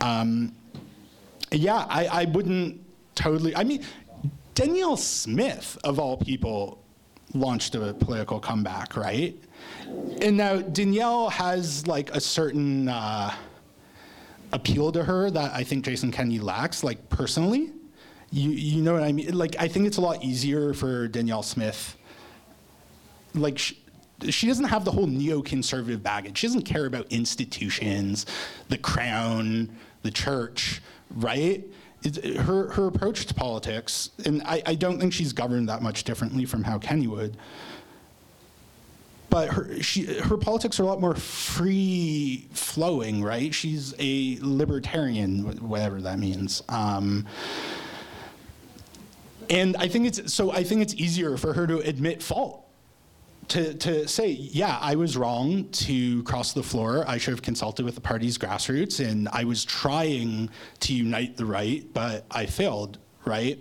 [0.00, 0.54] um,
[1.50, 2.80] yeah, I, I wouldn't
[3.14, 3.56] totally.
[3.56, 3.82] I mean,
[4.54, 6.82] Danielle Smith of all people
[7.34, 9.36] launched a political comeback, right?
[10.20, 13.34] And now Danielle has like a certain uh,
[14.52, 17.72] appeal to her that I think Jason Kenney lacks, like personally.
[18.32, 19.36] You, you know what I mean?
[19.36, 21.96] Like, I think it's a lot easier for Danielle Smith.
[23.34, 23.74] Like, sh-
[24.28, 26.38] she doesn't have the whole neoconservative baggage.
[26.38, 28.26] She doesn't care about institutions,
[28.68, 30.80] the crown, the church,
[31.10, 31.64] right?
[32.38, 36.44] Her, her approach to politics, and I, I don't think she's governed that much differently
[36.44, 37.36] from how Kenney would
[39.30, 43.54] but her she her politics are a lot more free flowing, right?
[43.54, 46.62] She's a libertarian, whatever that means.
[46.68, 47.26] Um,
[49.48, 50.52] and I think it's so.
[50.52, 52.66] I think it's easier for her to admit fault.
[53.48, 57.04] To, to say, yeah, I was wrong to cross the floor.
[57.08, 60.50] I should have consulted with the party's grassroots, and I was trying
[60.80, 63.58] to unite the right, but I failed, right?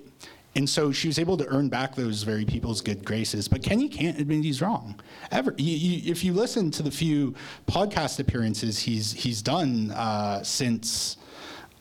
[0.56, 3.48] And so she was able to earn back those very people's good graces.
[3.48, 5.00] But Kenney can't admit he's wrong
[5.32, 5.54] ever.
[5.58, 7.36] You, you, if you listen to the few
[7.68, 11.18] podcast appearances he's he's done uh, since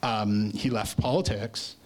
[0.02, 1.76] um, he left politics,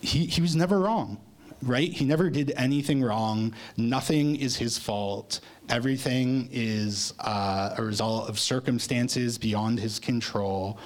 [0.00, 1.18] he he was never wrong,
[1.62, 1.92] right?
[1.92, 3.54] He never did anything wrong.
[3.76, 5.40] Nothing is his fault.
[5.68, 10.78] Everything is uh, a result of circumstances beyond his control,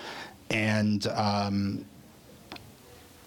[0.51, 1.07] and.
[1.07, 1.86] Um,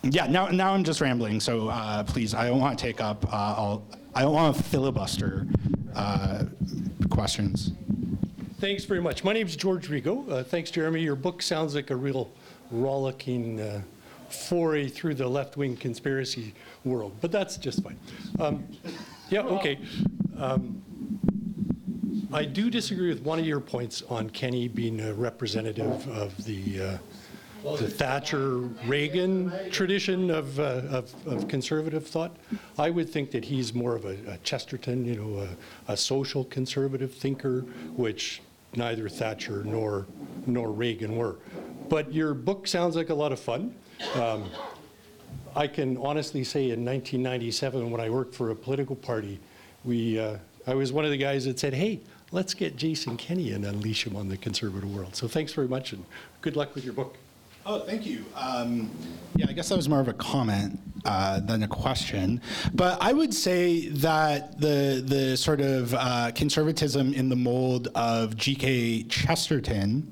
[0.03, 3.25] yeah, now, now I'm just rambling, so uh, please, I don't want to take up,
[3.33, 5.47] uh, all, I don't want to filibuster
[5.95, 6.45] uh,
[7.09, 7.71] questions.
[8.59, 9.23] Thanks very much.
[9.23, 10.29] My name is George Rigo.
[10.29, 11.01] Uh, thanks, Jeremy.
[11.01, 12.31] Your book sounds like a real
[12.69, 13.81] rollicking uh,
[14.29, 17.97] foray through the left-wing conspiracy world, but that's just fine.
[18.39, 18.65] Um,
[19.29, 19.79] yeah, okay.
[20.37, 20.81] Um,
[22.33, 26.81] I do disagree with one of your points on Kenney being a representative of the
[26.81, 26.97] uh,
[27.63, 32.35] the Thatcher Reagan tradition of, uh, of, of conservative thought.
[32.77, 35.47] I would think that he's more of a, a Chesterton, you know,
[35.87, 37.61] a, a social conservative thinker,
[37.95, 38.41] which
[38.75, 40.05] neither Thatcher nor
[40.45, 41.37] nor Reagan were.
[41.89, 43.73] But your book sounds like a lot of fun.
[44.15, 44.49] Um,
[45.55, 49.39] I can honestly say in 1997, when I worked for a political party,
[49.85, 52.01] we, uh, I was one of the guys that said, hey,
[52.31, 55.15] let's get Jason Kenney and unleash him on the conservative world.
[55.15, 56.03] So thanks very much and
[56.41, 57.17] good luck with your book.
[57.65, 58.25] Oh, thank you.
[58.35, 58.91] Um,
[59.35, 62.41] yeah, I guess that was more of a comment uh, than a question.
[62.73, 68.35] But I would say that the the sort of uh, conservatism in the mold of
[68.35, 69.03] G.K.
[69.03, 70.11] Chesterton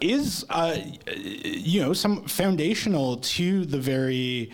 [0.00, 0.76] is, uh,
[1.16, 4.50] you know, some foundational to the very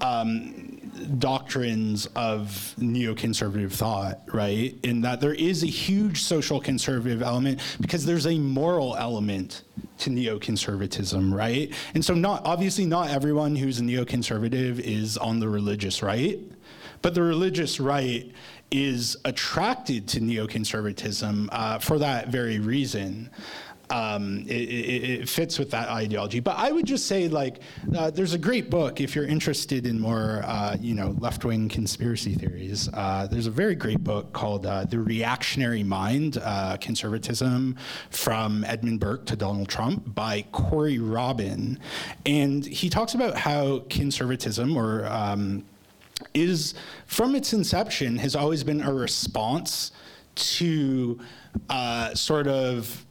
[0.00, 0.78] um,
[1.18, 4.76] doctrines of neoconservative thought, right?
[4.84, 9.62] In that there is a huge social conservative element because there's a moral element
[9.98, 11.72] to neoconservatism, right?
[11.94, 16.40] And so, not obviously, not everyone who's a neoconservative is on the religious right,
[17.02, 18.32] but the religious right
[18.70, 23.30] is attracted to neoconservatism uh, for that very reason
[23.90, 26.40] um, it, it, it, fits with that ideology.
[26.40, 27.60] But I would just say, like,
[27.96, 32.34] uh, there's a great book if you're interested in more, uh, you know, left-wing conspiracy
[32.34, 32.88] theories.
[32.92, 37.76] Uh, there's a very great book called uh, "The Reactionary Mind: uh, Conservatism
[38.10, 41.78] from Edmund Burke to Donald Trump" by Corey Robin,
[42.24, 45.64] and he talks about how conservatism or um,
[46.32, 46.74] is,
[47.06, 49.92] from its inception, has always been a response
[50.34, 51.18] to
[51.68, 53.03] uh, sort of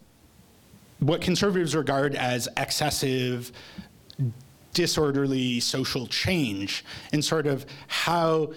[1.03, 3.51] what conservatives regard as excessive,
[4.73, 8.53] disorderly social change, and sort of how.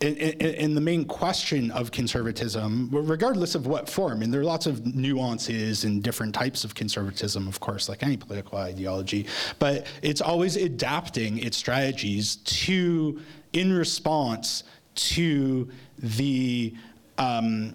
[0.00, 4.94] In, the main question of conservatism, regardless of what form, and there are lots of
[4.94, 9.26] nuances and different types of conservatism, of course, like any political ideology,
[9.58, 13.20] but it's always adapting its strategies to,
[13.54, 14.62] in response
[14.94, 15.68] to
[15.98, 16.72] the
[17.18, 17.74] um,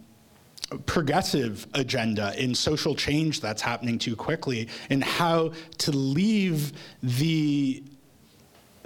[0.80, 7.84] progressive agenda in social change that's happening too quickly and how to leave the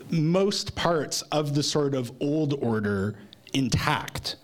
[0.10, 3.16] most parts of the sort of old order
[3.54, 4.38] intact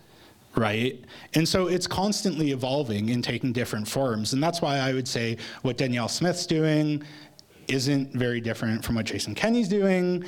[0.55, 1.03] right?
[1.33, 4.33] And so it's constantly evolving and taking different forms.
[4.33, 7.03] And that's why I would say what Danielle Smith's doing
[7.67, 10.23] isn't very different from what Jason Kenney's doing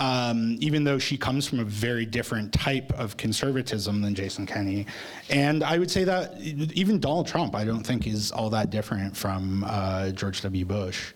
[0.00, 4.86] um, even though she comes from a very different type of conservatism than Jason Kenney.
[5.28, 9.14] And I would say that even Donald Trump, I don't think, is all that different
[9.14, 10.64] from uh, George W.
[10.64, 11.12] Bush.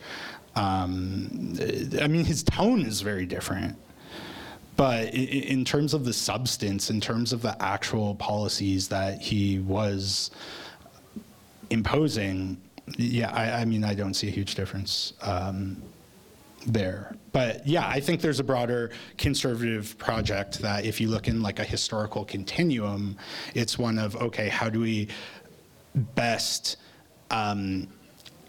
[0.54, 1.56] Um,
[2.00, 3.76] I mean, his tone is very different.
[4.76, 10.30] But in terms of the substance, in terms of the actual policies that he was
[11.70, 12.60] imposing,
[12.98, 15.14] yeah, I, I mean, I don't see a huge difference.
[15.22, 15.80] Um,
[16.66, 17.16] there.
[17.32, 21.58] But yeah, I think there's a broader conservative project that if you look in like
[21.58, 23.16] a historical continuum,
[23.54, 25.08] it's one of, okay, how do we
[25.94, 26.76] best
[27.30, 27.88] um,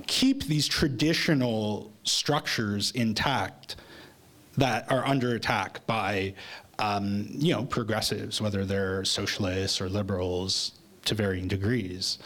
[0.08, 3.76] keep these traditional structures intact
[4.58, 6.34] that are under attack by
[6.80, 10.74] um, you know progressives, whether they're socialists or liberals
[11.06, 12.20] to varying degrees,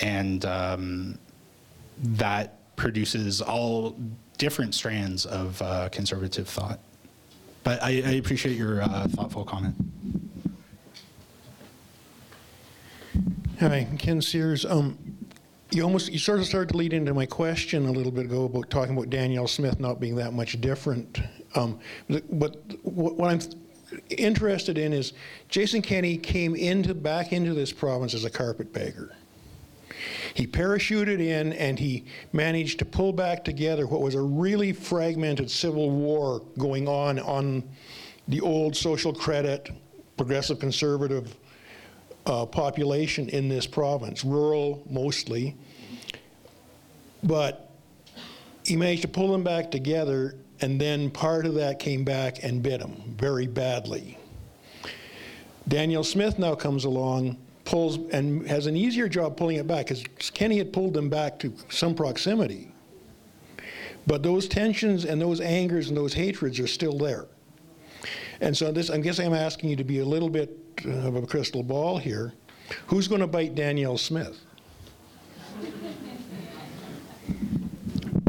[0.00, 1.18] and um,
[1.98, 3.96] that produces all
[4.40, 6.80] different strands of uh, conservative thought.
[7.62, 9.76] But I, I appreciate your uh, thoughtful comment.
[13.60, 14.64] Hi, Ken Sears.
[14.64, 14.98] Um,
[15.70, 18.46] you almost you sort of started to lead into my question a little bit ago
[18.46, 21.20] about talking about Danielle Smith not being that much different.
[21.54, 21.78] Um,
[22.30, 23.40] but what I'm
[24.08, 25.12] interested in is
[25.50, 29.14] Jason Kenney came into back into this province as a carpetbagger.
[30.34, 35.50] He parachuted in and he managed to pull back together what was a really fragmented
[35.50, 37.62] civil war going on on
[38.28, 39.70] the old social credit,
[40.16, 41.36] progressive conservative
[42.26, 45.56] uh, population in this province, rural mostly.
[47.22, 47.70] But
[48.64, 52.62] he managed to pull them back together, and then part of that came back and
[52.62, 54.16] bit him very badly.
[55.68, 57.36] Danielle Smith now comes along
[57.70, 60.04] pulls and has an easier job pulling it back because
[60.34, 62.72] Kenney had pulled them back to some proximity.
[64.08, 67.26] But those tensions and those angers and those hatreds are still there.
[68.40, 71.24] And so this, I guess I'm asking you to be a little bit of a
[71.24, 72.32] crystal ball here.
[72.88, 74.40] Who's going to bite Danielle Smith?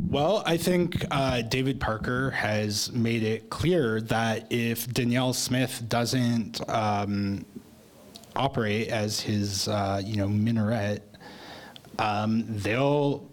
[0.08, 6.70] Well, I think uh, David Parker has made it clear that if Danielle Smith doesn't
[6.70, 7.46] um,
[8.36, 11.02] operate as his, uh, you know, minaret,
[12.00, 13.28] um, they'll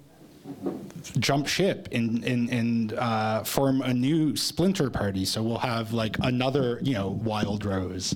[1.18, 5.24] jump ship and and, and uh, form a new splinter party.
[5.24, 8.14] So we'll have like another, you know, Wild Rose.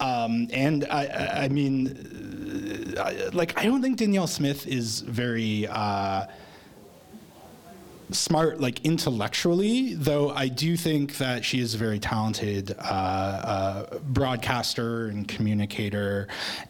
[0.00, 5.66] Um, and I, I mean, uh, like I don't think Danielle Smith is very.
[5.68, 6.26] Uh,
[8.12, 13.98] smart like intellectually, though I do think that she is a very talented uh, uh,
[14.00, 16.28] broadcaster and communicator,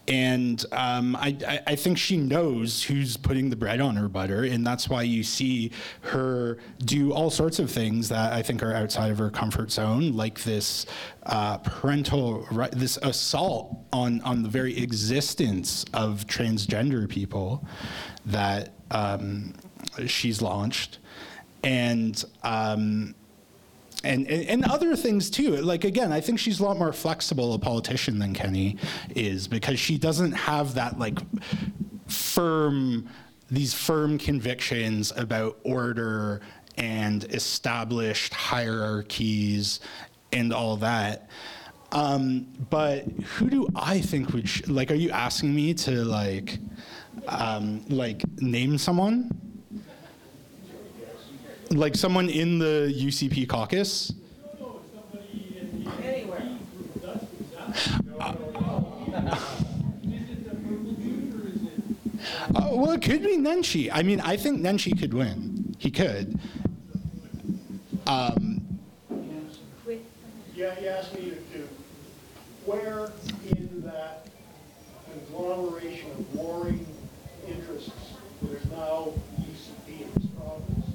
[0.09, 4.66] and um, I, I, think she knows who's putting the bread on her butter, and
[4.66, 5.70] that's why you see
[6.03, 10.12] her do all sorts of things that I think are outside of her comfort zone,
[10.12, 10.86] like this
[11.24, 17.66] uh, parental ri- this assault on on the very existence of transgender people
[18.26, 19.55] that um,
[20.07, 20.99] she's launched
[21.62, 23.14] and um,
[24.04, 25.56] and, and other things too.
[25.58, 28.76] Like again, I think she's a lot more flexible a politician than Kenney
[29.14, 31.18] is because she doesn't have that like
[32.08, 33.08] firm
[33.50, 36.40] these firm convictions about order
[36.78, 39.80] and established hierarchies
[40.32, 41.28] and all that.
[41.92, 44.90] Um, but who do I think would sh- like?
[44.90, 46.58] Are you asking me to like
[47.28, 49.30] um, like name someone?
[51.74, 54.12] Like someone in the UCP caucus?
[62.54, 63.88] Uh, well, it could be Nenshi.
[63.92, 65.74] I mean, I think Nenshi could win.
[65.78, 66.38] He could.
[68.06, 68.60] Um,
[70.54, 71.68] Yeah, he asked me to, to,
[72.66, 73.10] where
[73.48, 74.26] in that
[75.10, 76.86] conglomeration of warring
[77.48, 77.90] interests,
[78.42, 80.86] there's now UCP in this province,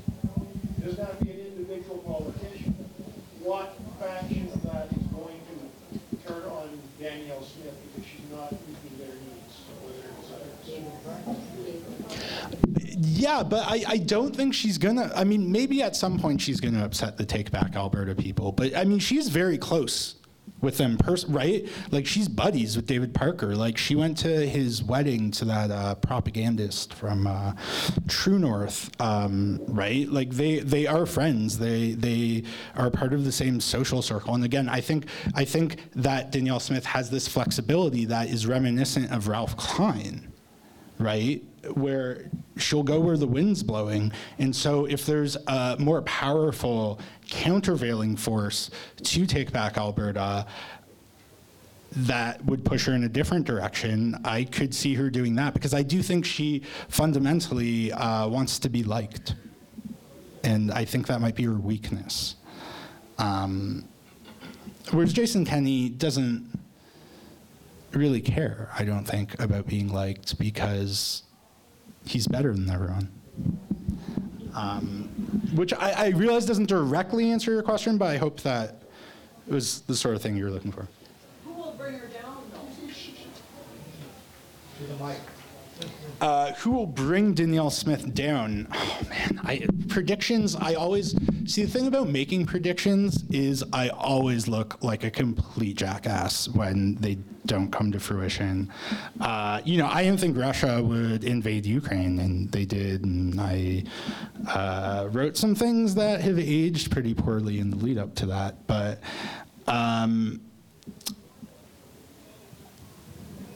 [0.95, 2.73] doesn't be an individual politician.
[3.41, 6.69] What faction of that is going to turn on
[6.99, 10.47] Danielle Smith because she's not meeting their needs, whether it's, uh,
[12.99, 15.11] yeah, but I, I don't think she's gonna.
[15.15, 18.75] I mean, maybe at some point she's gonna upset the Take Back Alberta people, but
[18.75, 20.15] I mean, she's very close
[20.62, 20.97] with them,
[21.30, 21.68] right?
[21.91, 23.55] Like she's buddies with David Parker.
[23.55, 27.53] Like she went to his wedding to that uh, propagandist from uh,
[28.08, 30.08] True North, um, right?
[30.08, 31.58] Like they they are friends.
[31.58, 32.43] They they
[32.76, 34.34] are part of the same social circle.
[34.34, 35.05] And again, I think
[35.36, 40.32] I think that Danielle Smith has this flexibility that is reminiscent of Ralph Klein
[41.00, 41.43] right?
[41.74, 44.12] Where she'll go where the wind's blowing.
[44.39, 48.70] And so if there's a more powerful countervailing force
[49.04, 50.45] to take back Alberta
[51.91, 55.74] that would push her in a different direction, I could see her doing that because
[55.74, 59.36] I do think she fundamentally uh, wants to be liked.
[60.43, 62.36] And I think that might be her weakness.
[63.18, 63.88] Um,
[64.91, 66.57] whereas Jason Kenney doesn't
[67.93, 71.23] really care, I don't think, about being liked because
[72.05, 73.11] he's better than everyone.
[74.53, 75.09] Um,
[75.55, 78.81] which I, I realize doesn't directly answer your question, but I hope that
[79.47, 80.88] it was the sort of thing you're looking for.
[81.45, 82.59] Who will bring her down, though?
[86.20, 88.68] Uh, who will bring Danielle Smith down?
[88.74, 90.55] Oh man, I predictions.
[90.55, 91.15] I always
[91.45, 96.95] see the thing about making predictions is I always look like a complete jackass when
[96.95, 98.72] they don't come to fruition.
[99.22, 103.05] Uh, you know, I didn't think Russia would invade Ukraine, and they did.
[103.05, 103.84] And I
[104.49, 108.65] uh, wrote some things that have aged pretty poorly in the lead up to that,
[108.68, 108.99] but.
[109.68, 110.41] Um,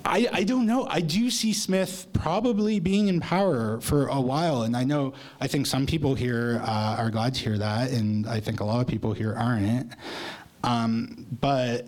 [0.06, 0.86] I, I don't know.
[0.88, 5.48] I do see Smith probably being in power for a while, and I know I
[5.48, 8.82] think some people here uh, are glad to hear that, and I think a lot
[8.82, 9.94] of people here aren't.
[10.64, 11.88] Um, but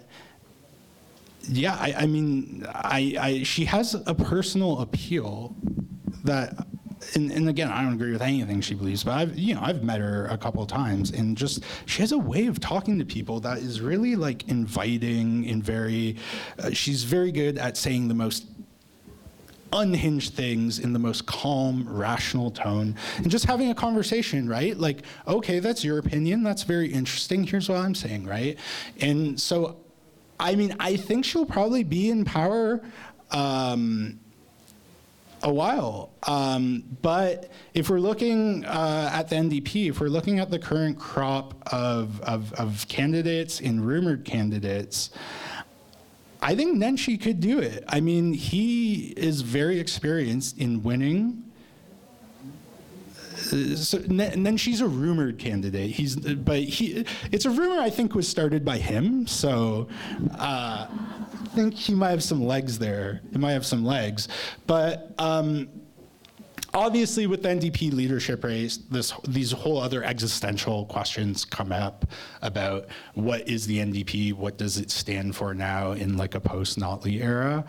[1.43, 5.55] yeah, I, I mean, I, I she has a personal appeal
[6.23, 6.67] that.
[7.15, 9.83] And, and again, I don't agree with anything she believes, but I've you know I've
[9.83, 13.05] met her a couple of times, and just she has a way of talking to
[13.05, 16.17] people that is really like inviting and very.
[16.59, 18.45] Uh, she's very good at saying the most
[19.73, 24.77] unhinged things in the most calm, rational tone, and just having a conversation, right?
[24.77, 26.43] Like, okay, that's your opinion.
[26.43, 27.43] That's very interesting.
[27.43, 28.57] Here's what I'm saying, right?
[29.01, 29.77] And so,
[30.39, 32.81] I mean, I think she'll probably be in power.
[33.31, 34.19] Um,
[35.43, 36.11] a while.
[36.23, 40.97] Um, but if we're looking uh, at the NDP, if we're looking at the current
[40.97, 45.11] crop of, of, of candidates and rumored candidates,
[46.41, 47.83] I think Nenshi could do it.
[47.87, 51.43] I mean, he is very experienced in winning.
[53.53, 55.91] Uh, So, and then she's a rumored candidate.
[55.91, 59.27] He's, but he, it's a rumor I think was started by him.
[59.27, 59.87] So,
[60.37, 63.21] uh, I think he might have some legs there.
[63.31, 64.27] He might have some legs,
[64.65, 65.69] but um,
[66.73, 72.05] obviously with the NDP leadership race, this these whole other existential questions come up
[72.41, 76.79] about what is the NDP, what does it stand for now in like a post
[76.79, 77.65] Notley era.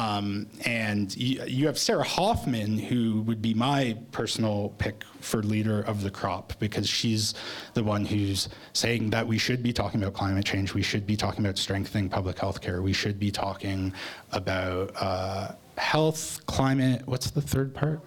[0.00, 5.82] Um, and you, you have Sarah Hoffman, who would be my personal pick for leader
[5.82, 7.34] of the crop because she's
[7.74, 11.18] the one who's saying that we should be talking about climate change, we should be
[11.18, 13.92] talking about strengthening public health care, we should be talking
[14.32, 17.02] about uh, health, climate.
[17.04, 18.00] What's the third part?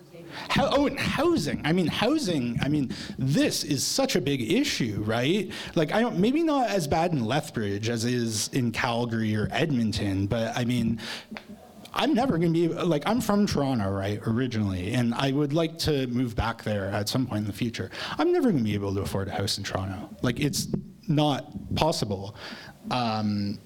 [0.50, 1.62] How, oh, and housing.
[1.64, 2.58] I mean, housing.
[2.64, 5.52] I mean, this is such a big issue, right?
[5.76, 6.18] Like, I don't.
[6.18, 11.00] Maybe not as bad in Lethbridge as is in Calgary or Edmonton, but I mean,
[11.94, 15.78] I'm never going to be like I'm from Toronto, right, originally, and I would like
[15.80, 17.92] to move back there at some point in the future.
[18.18, 20.10] I'm never going to be able to afford a house in Toronto.
[20.22, 20.68] Like, it's
[21.08, 22.36] not possible.
[22.92, 23.60] Um,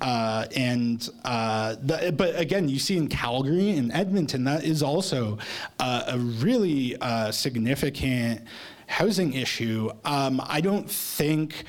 [0.00, 5.38] uh, and uh, the, but again, you see in Calgary and Edmonton, that is also
[5.78, 8.42] uh, a really uh, significant
[8.88, 9.90] housing issue.
[10.04, 11.64] Um, I don't think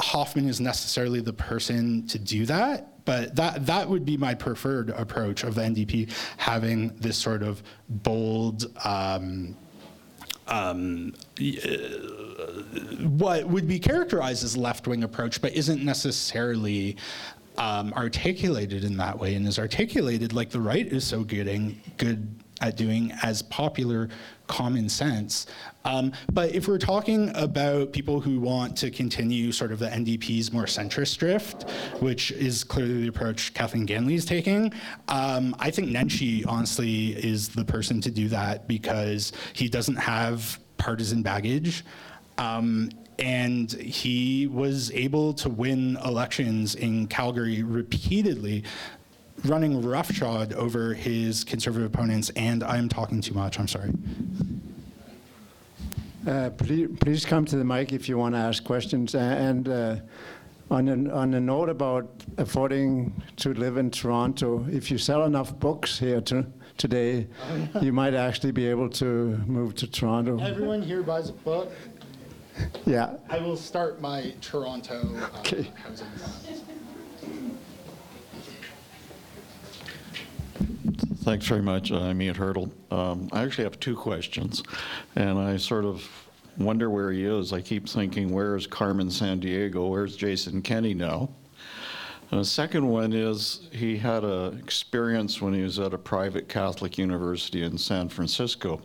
[0.00, 4.90] Hoffman is necessarily the person to do that, but that that would be my preferred
[4.90, 8.66] approach of the NDP having this sort of bold.
[8.84, 9.56] Um,
[10.46, 11.14] um,
[13.00, 16.98] what would be characterized as left-wing approach, but isn't necessarily
[17.56, 22.28] um, articulated in that way, and is articulated like the right is so getting good
[22.60, 24.08] at doing as popular
[24.46, 25.46] common sense.
[25.84, 30.52] Um, but if we're talking about people who want to continue sort of the NDP's
[30.52, 34.72] more centrist drift, which is clearly the approach Kathleen Ganley is taking,
[35.08, 40.58] um, I think Nenshi honestly is the person to do that because he doesn't have
[40.78, 41.84] partisan baggage.
[42.38, 48.62] Um, and he was able to win elections in Calgary repeatedly
[49.44, 53.58] running roughshod over his conservative opponents, and I'm talking too much.
[53.58, 53.92] I'm sorry.
[56.26, 59.14] Uh, please, please come to the mic if you want to ask questions.
[59.14, 59.96] And uh,
[60.70, 65.58] on, a, on a note about affording to live in Toronto, if you sell enough
[65.58, 66.44] books here to,
[66.76, 67.26] today,
[67.80, 70.38] you might actually be able to move to Toronto.
[70.40, 71.72] Everyone here buys a book.
[72.84, 73.14] Yeah.
[73.30, 75.70] I will start my Toronto uh, Okay.
[75.82, 76.62] housing fund.
[81.28, 81.92] Thanks very much.
[81.92, 82.72] I'm Ian Hurdle.
[82.90, 84.62] Um, I actually have two questions,
[85.14, 86.02] and I sort of
[86.56, 87.52] wonder where he is.
[87.52, 89.88] I keep thinking, where is Carmen San Diego?
[89.88, 91.28] Where's Jason Kenney now?
[92.30, 96.48] And the second one is he had an experience when he was at a private
[96.48, 98.80] Catholic university in San Francisco.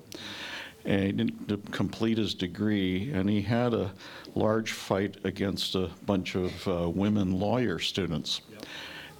[0.83, 3.93] And he didn't complete his degree, and he had a
[4.35, 8.41] large fight against a bunch of uh, women lawyer students.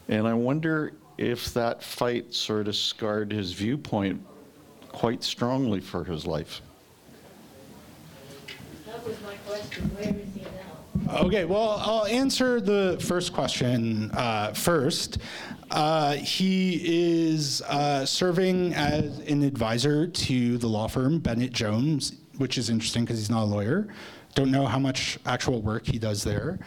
[0.09, 4.25] And I wonder if that fight sort of scarred his viewpoint
[4.89, 6.61] quite strongly for his life.
[8.85, 11.21] That was my question, where is he now?
[11.25, 15.17] Okay, well, I'll answer the first question uh, first.
[15.71, 22.57] Uh, he is uh, serving as an advisor to the law firm Bennett Jones, which
[22.57, 23.87] is interesting because he's not a lawyer.
[24.35, 26.59] Don't know how much actual work he does there.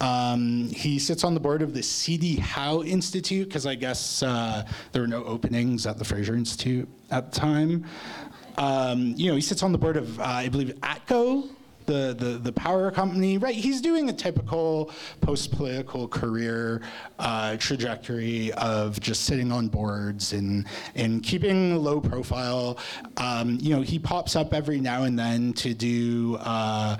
[0.00, 2.36] Um, he sits on the board of the C.D.
[2.36, 7.32] Howe Institute because I guess uh, there were no openings at the Fraser Institute at
[7.32, 7.84] the time.
[8.56, 11.48] Um, you know, he sits on the board of, uh, I believe, ATCO,
[11.86, 13.54] the, the, the power company, right?
[13.54, 14.90] He's doing a typical
[15.20, 16.82] post-political career
[17.18, 22.78] uh, trajectory of just sitting on boards and, and keeping low profile.
[23.16, 26.96] Um, you know, he pops up every now and then to do uh,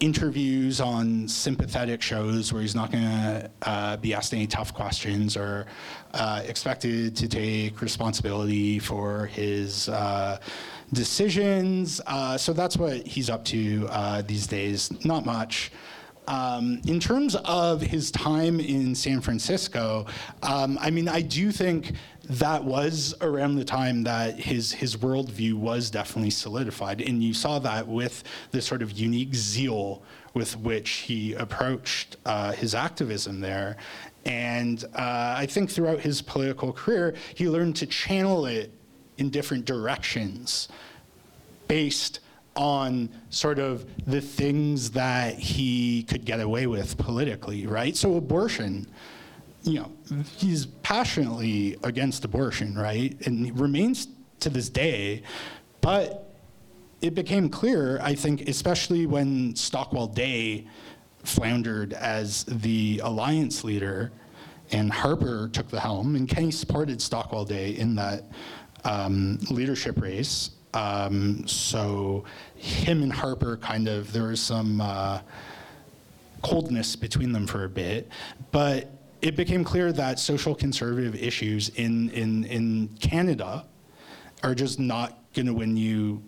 [0.00, 5.36] interviews on sympathetic shows where he's not going to uh, be asked any tough questions
[5.36, 5.66] or
[6.14, 10.38] uh, expected to take responsibility for his uh,
[10.92, 12.00] decisions.
[12.06, 14.90] Uh, so that's what he's up to uh, these days.
[15.04, 15.70] Not much.
[16.26, 20.06] Um, in terms of his time in San Francisco,
[20.42, 21.92] um, I mean, I do think
[22.30, 27.58] that was around the time that his his worldview was definitely solidified, and you saw
[27.58, 28.22] that with
[28.52, 30.02] the sort of unique zeal
[30.32, 33.76] with which he approached uh, his activism there.
[34.24, 38.70] And uh, I think throughout his political career, he learned to channel it
[39.18, 40.68] in different directions
[41.66, 42.20] based
[42.54, 47.96] on sort of the things that he could get away with politically, right?
[47.96, 48.86] So abortion,
[49.62, 53.16] you know, he's passionately against abortion, right?
[53.26, 54.08] And he remains
[54.40, 55.22] to this day,
[55.80, 56.34] but
[57.02, 60.66] it became clear, I think, especially when Stockwell Day
[61.24, 64.12] floundered as the alliance leader
[64.72, 68.24] and Harper took the helm, and Kenney supported Stockwell Day in that
[68.84, 70.50] um, leadership race.
[70.74, 75.20] Um, so him and Harper kind of, there was some uh,
[76.42, 78.08] coldness between them for a bit.
[78.52, 78.92] But
[79.22, 83.66] it became clear that social conservative issues in, in, in Canada
[84.42, 86.22] are just not going to win you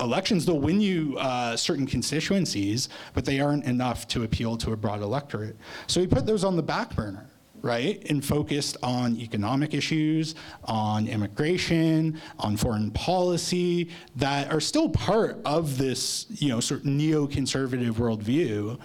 [0.00, 0.46] elections.
[0.46, 5.02] They'll win you uh, certain constituencies, but they aren't enough to appeal to a broad
[5.02, 5.56] electorate.
[5.86, 7.26] So he put those on the back burner,
[7.60, 8.02] right?
[8.08, 15.76] And focused on economic issues, on immigration, on foreign policy that are still part of
[15.76, 18.78] this, you know, sort of neoconservative worldview.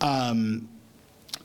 [0.00, 0.68] Um,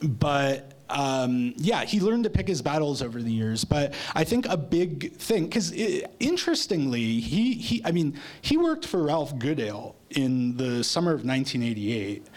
[0.01, 3.63] but um, yeah, he learned to pick his battles over the years.
[3.63, 5.71] But I think a big thing, because
[6.19, 12.27] interestingly, he, he, I mean, he worked for Ralph Goodale in the summer of 1988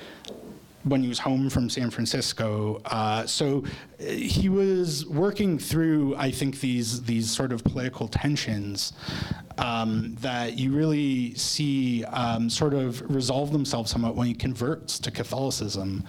[0.84, 2.80] when he was home from San Francisco.
[2.84, 3.64] Uh, so
[3.98, 8.92] he was working through, I think, these these sort of political tensions
[9.58, 15.10] um, that you really see um, sort of resolve themselves somewhat when he converts to
[15.10, 16.04] Catholicism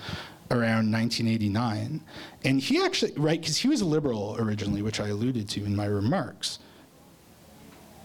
[0.51, 2.01] around 1989.
[2.43, 5.75] And he actually, right, because he was a liberal originally, which I alluded to in
[5.75, 6.59] my remarks,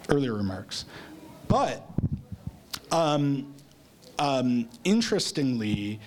[0.09, 0.87] earlier remarks.
[1.49, 1.89] But
[2.91, 3.55] um,
[4.19, 6.01] um, interestingly,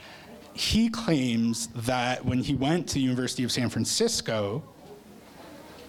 [0.54, 4.64] he claims that when he went to the University of San Francisco,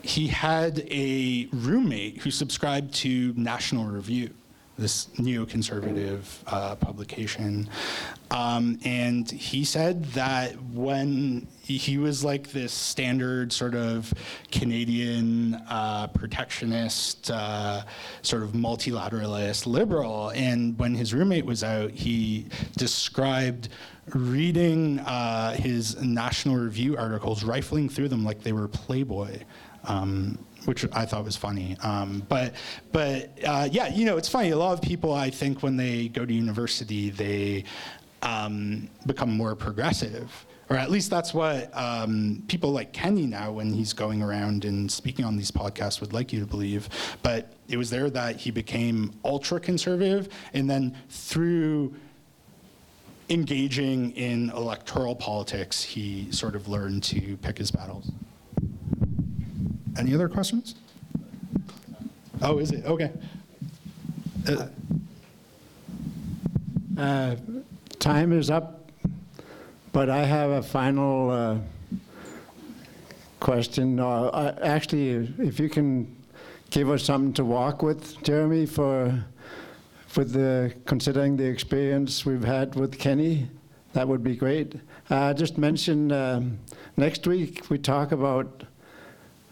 [0.02, 4.30] he had a roommate who subscribed to National Review
[4.76, 7.68] this neoconservative uh, publication.
[8.30, 14.12] Um, and he said that when he was like this standard sort of
[14.50, 17.82] Canadian uh, protectionist, uh,
[18.22, 22.46] sort of multilateralist liberal, and when his roommate was out, he
[22.76, 23.68] described
[24.08, 29.38] reading uh, his National Review articles, rifling through them like they were Playboy.
[29.84, 31.76] Um, which I thought was funny.
[31.82, 32.54] Um, but
[32.92, 34.50] but uh, yeah, you know, it's funny.
[34.50, 37.64] A lot of people, I think, when they go to university, they
[38.22, 40.46] um, become more progressive.
[40.70, 44.90] Or at least that's what um, people like Kenney now, when he's going around and
[44.90, 46.88] speaking on these podcasts, would like you to believe.
[47.22, 51.94] But it was there that he became ultra conservative, and then through
[53.28, 58.10] engaging in electoral politics, he sort of learned to pick his battles.
[59.98, 60.74] Any other questions?
[62.42, 62.84] Oh, is it?
[62.84, 63.10] Okay.
[64.48, 64.66] Uh,
[66.96, 67.34] Uh,
[67.98, 68.88] Time is up,
[69.92, 71.58] but I have a final uh,
[73.40, 73.98] question.
[73.98, 76.14] Uh, I- Actually, if you can
[76.70, 79.24] give us something to walk with, Jeremy, for,
[80.16, 83.48] with the, considering the experience we've had with Kenney,
[83.94, 84.74] that would be great.
[85.10, 86.58] Uh, Just mention, um,
[86.96, 88.64] next week, we talk about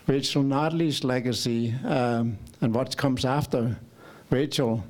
[0.07, 3.79] Rachel Notley's legacy um, and what comes after
[4.31, 4.85] Rachel.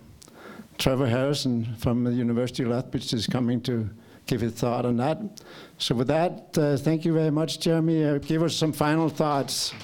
[0.79, 3.89] Trevor Harrison from the University of Lethbridge is coming to
[4.27, 5.19] give his thought on that.
[5.79, 8.05] So with that, uh, thank you very much, Jeremy.
[8.05, 9.75] Uh, give us some final thoughts.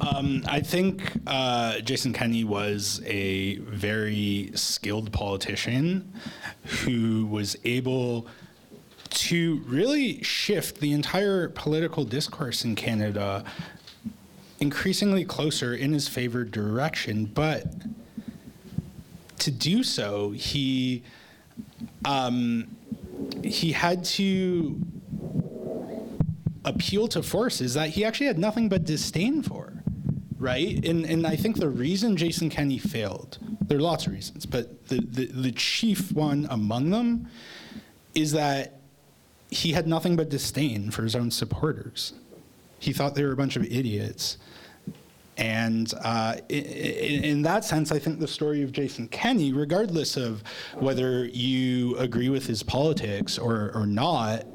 [0.00, 6.12] Um, I think uh, Jason Kenney was a very skilled politician
[6.64, 8.26] who was able
[9.16, 13.44] to really shift the entire political discourse in Canada
[14.60, 17.24] increasingly closer in his favored direction.
[17.24, 17.72] But
[19.38, 21.02] to do so, he
[22.04, 22.68] um,
[23.42, 24.80] he had to
[26.64, 29.72] appeal to forces that he actually had nothing but disdain for,
[30.38, 30.84] right?
[30.84, 34.88] And and I think the reason Jason Kenney failed, there are lots of reasons, but
[34.88, 37.28] the the, the chief one among them
[38.14, 38.75] is that
[39.56, 42.12] he had nothing but disdain for his own supporters.
[42.78, 44.38] He thought they were a bunch of idiots.
[45.38, 50.42] And uh, in, in, that sense, I think the story of Jason Kenney, regardless of
[50.74, 54.46] whether you agree with his politics or, or not,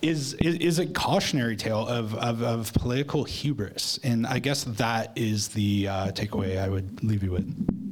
[0.00, 3.98] is, is, a cautionary tale of, of, of, political hubris.
[4.04, 7.83] And I guess that is the uh, takeaway I would leave you with.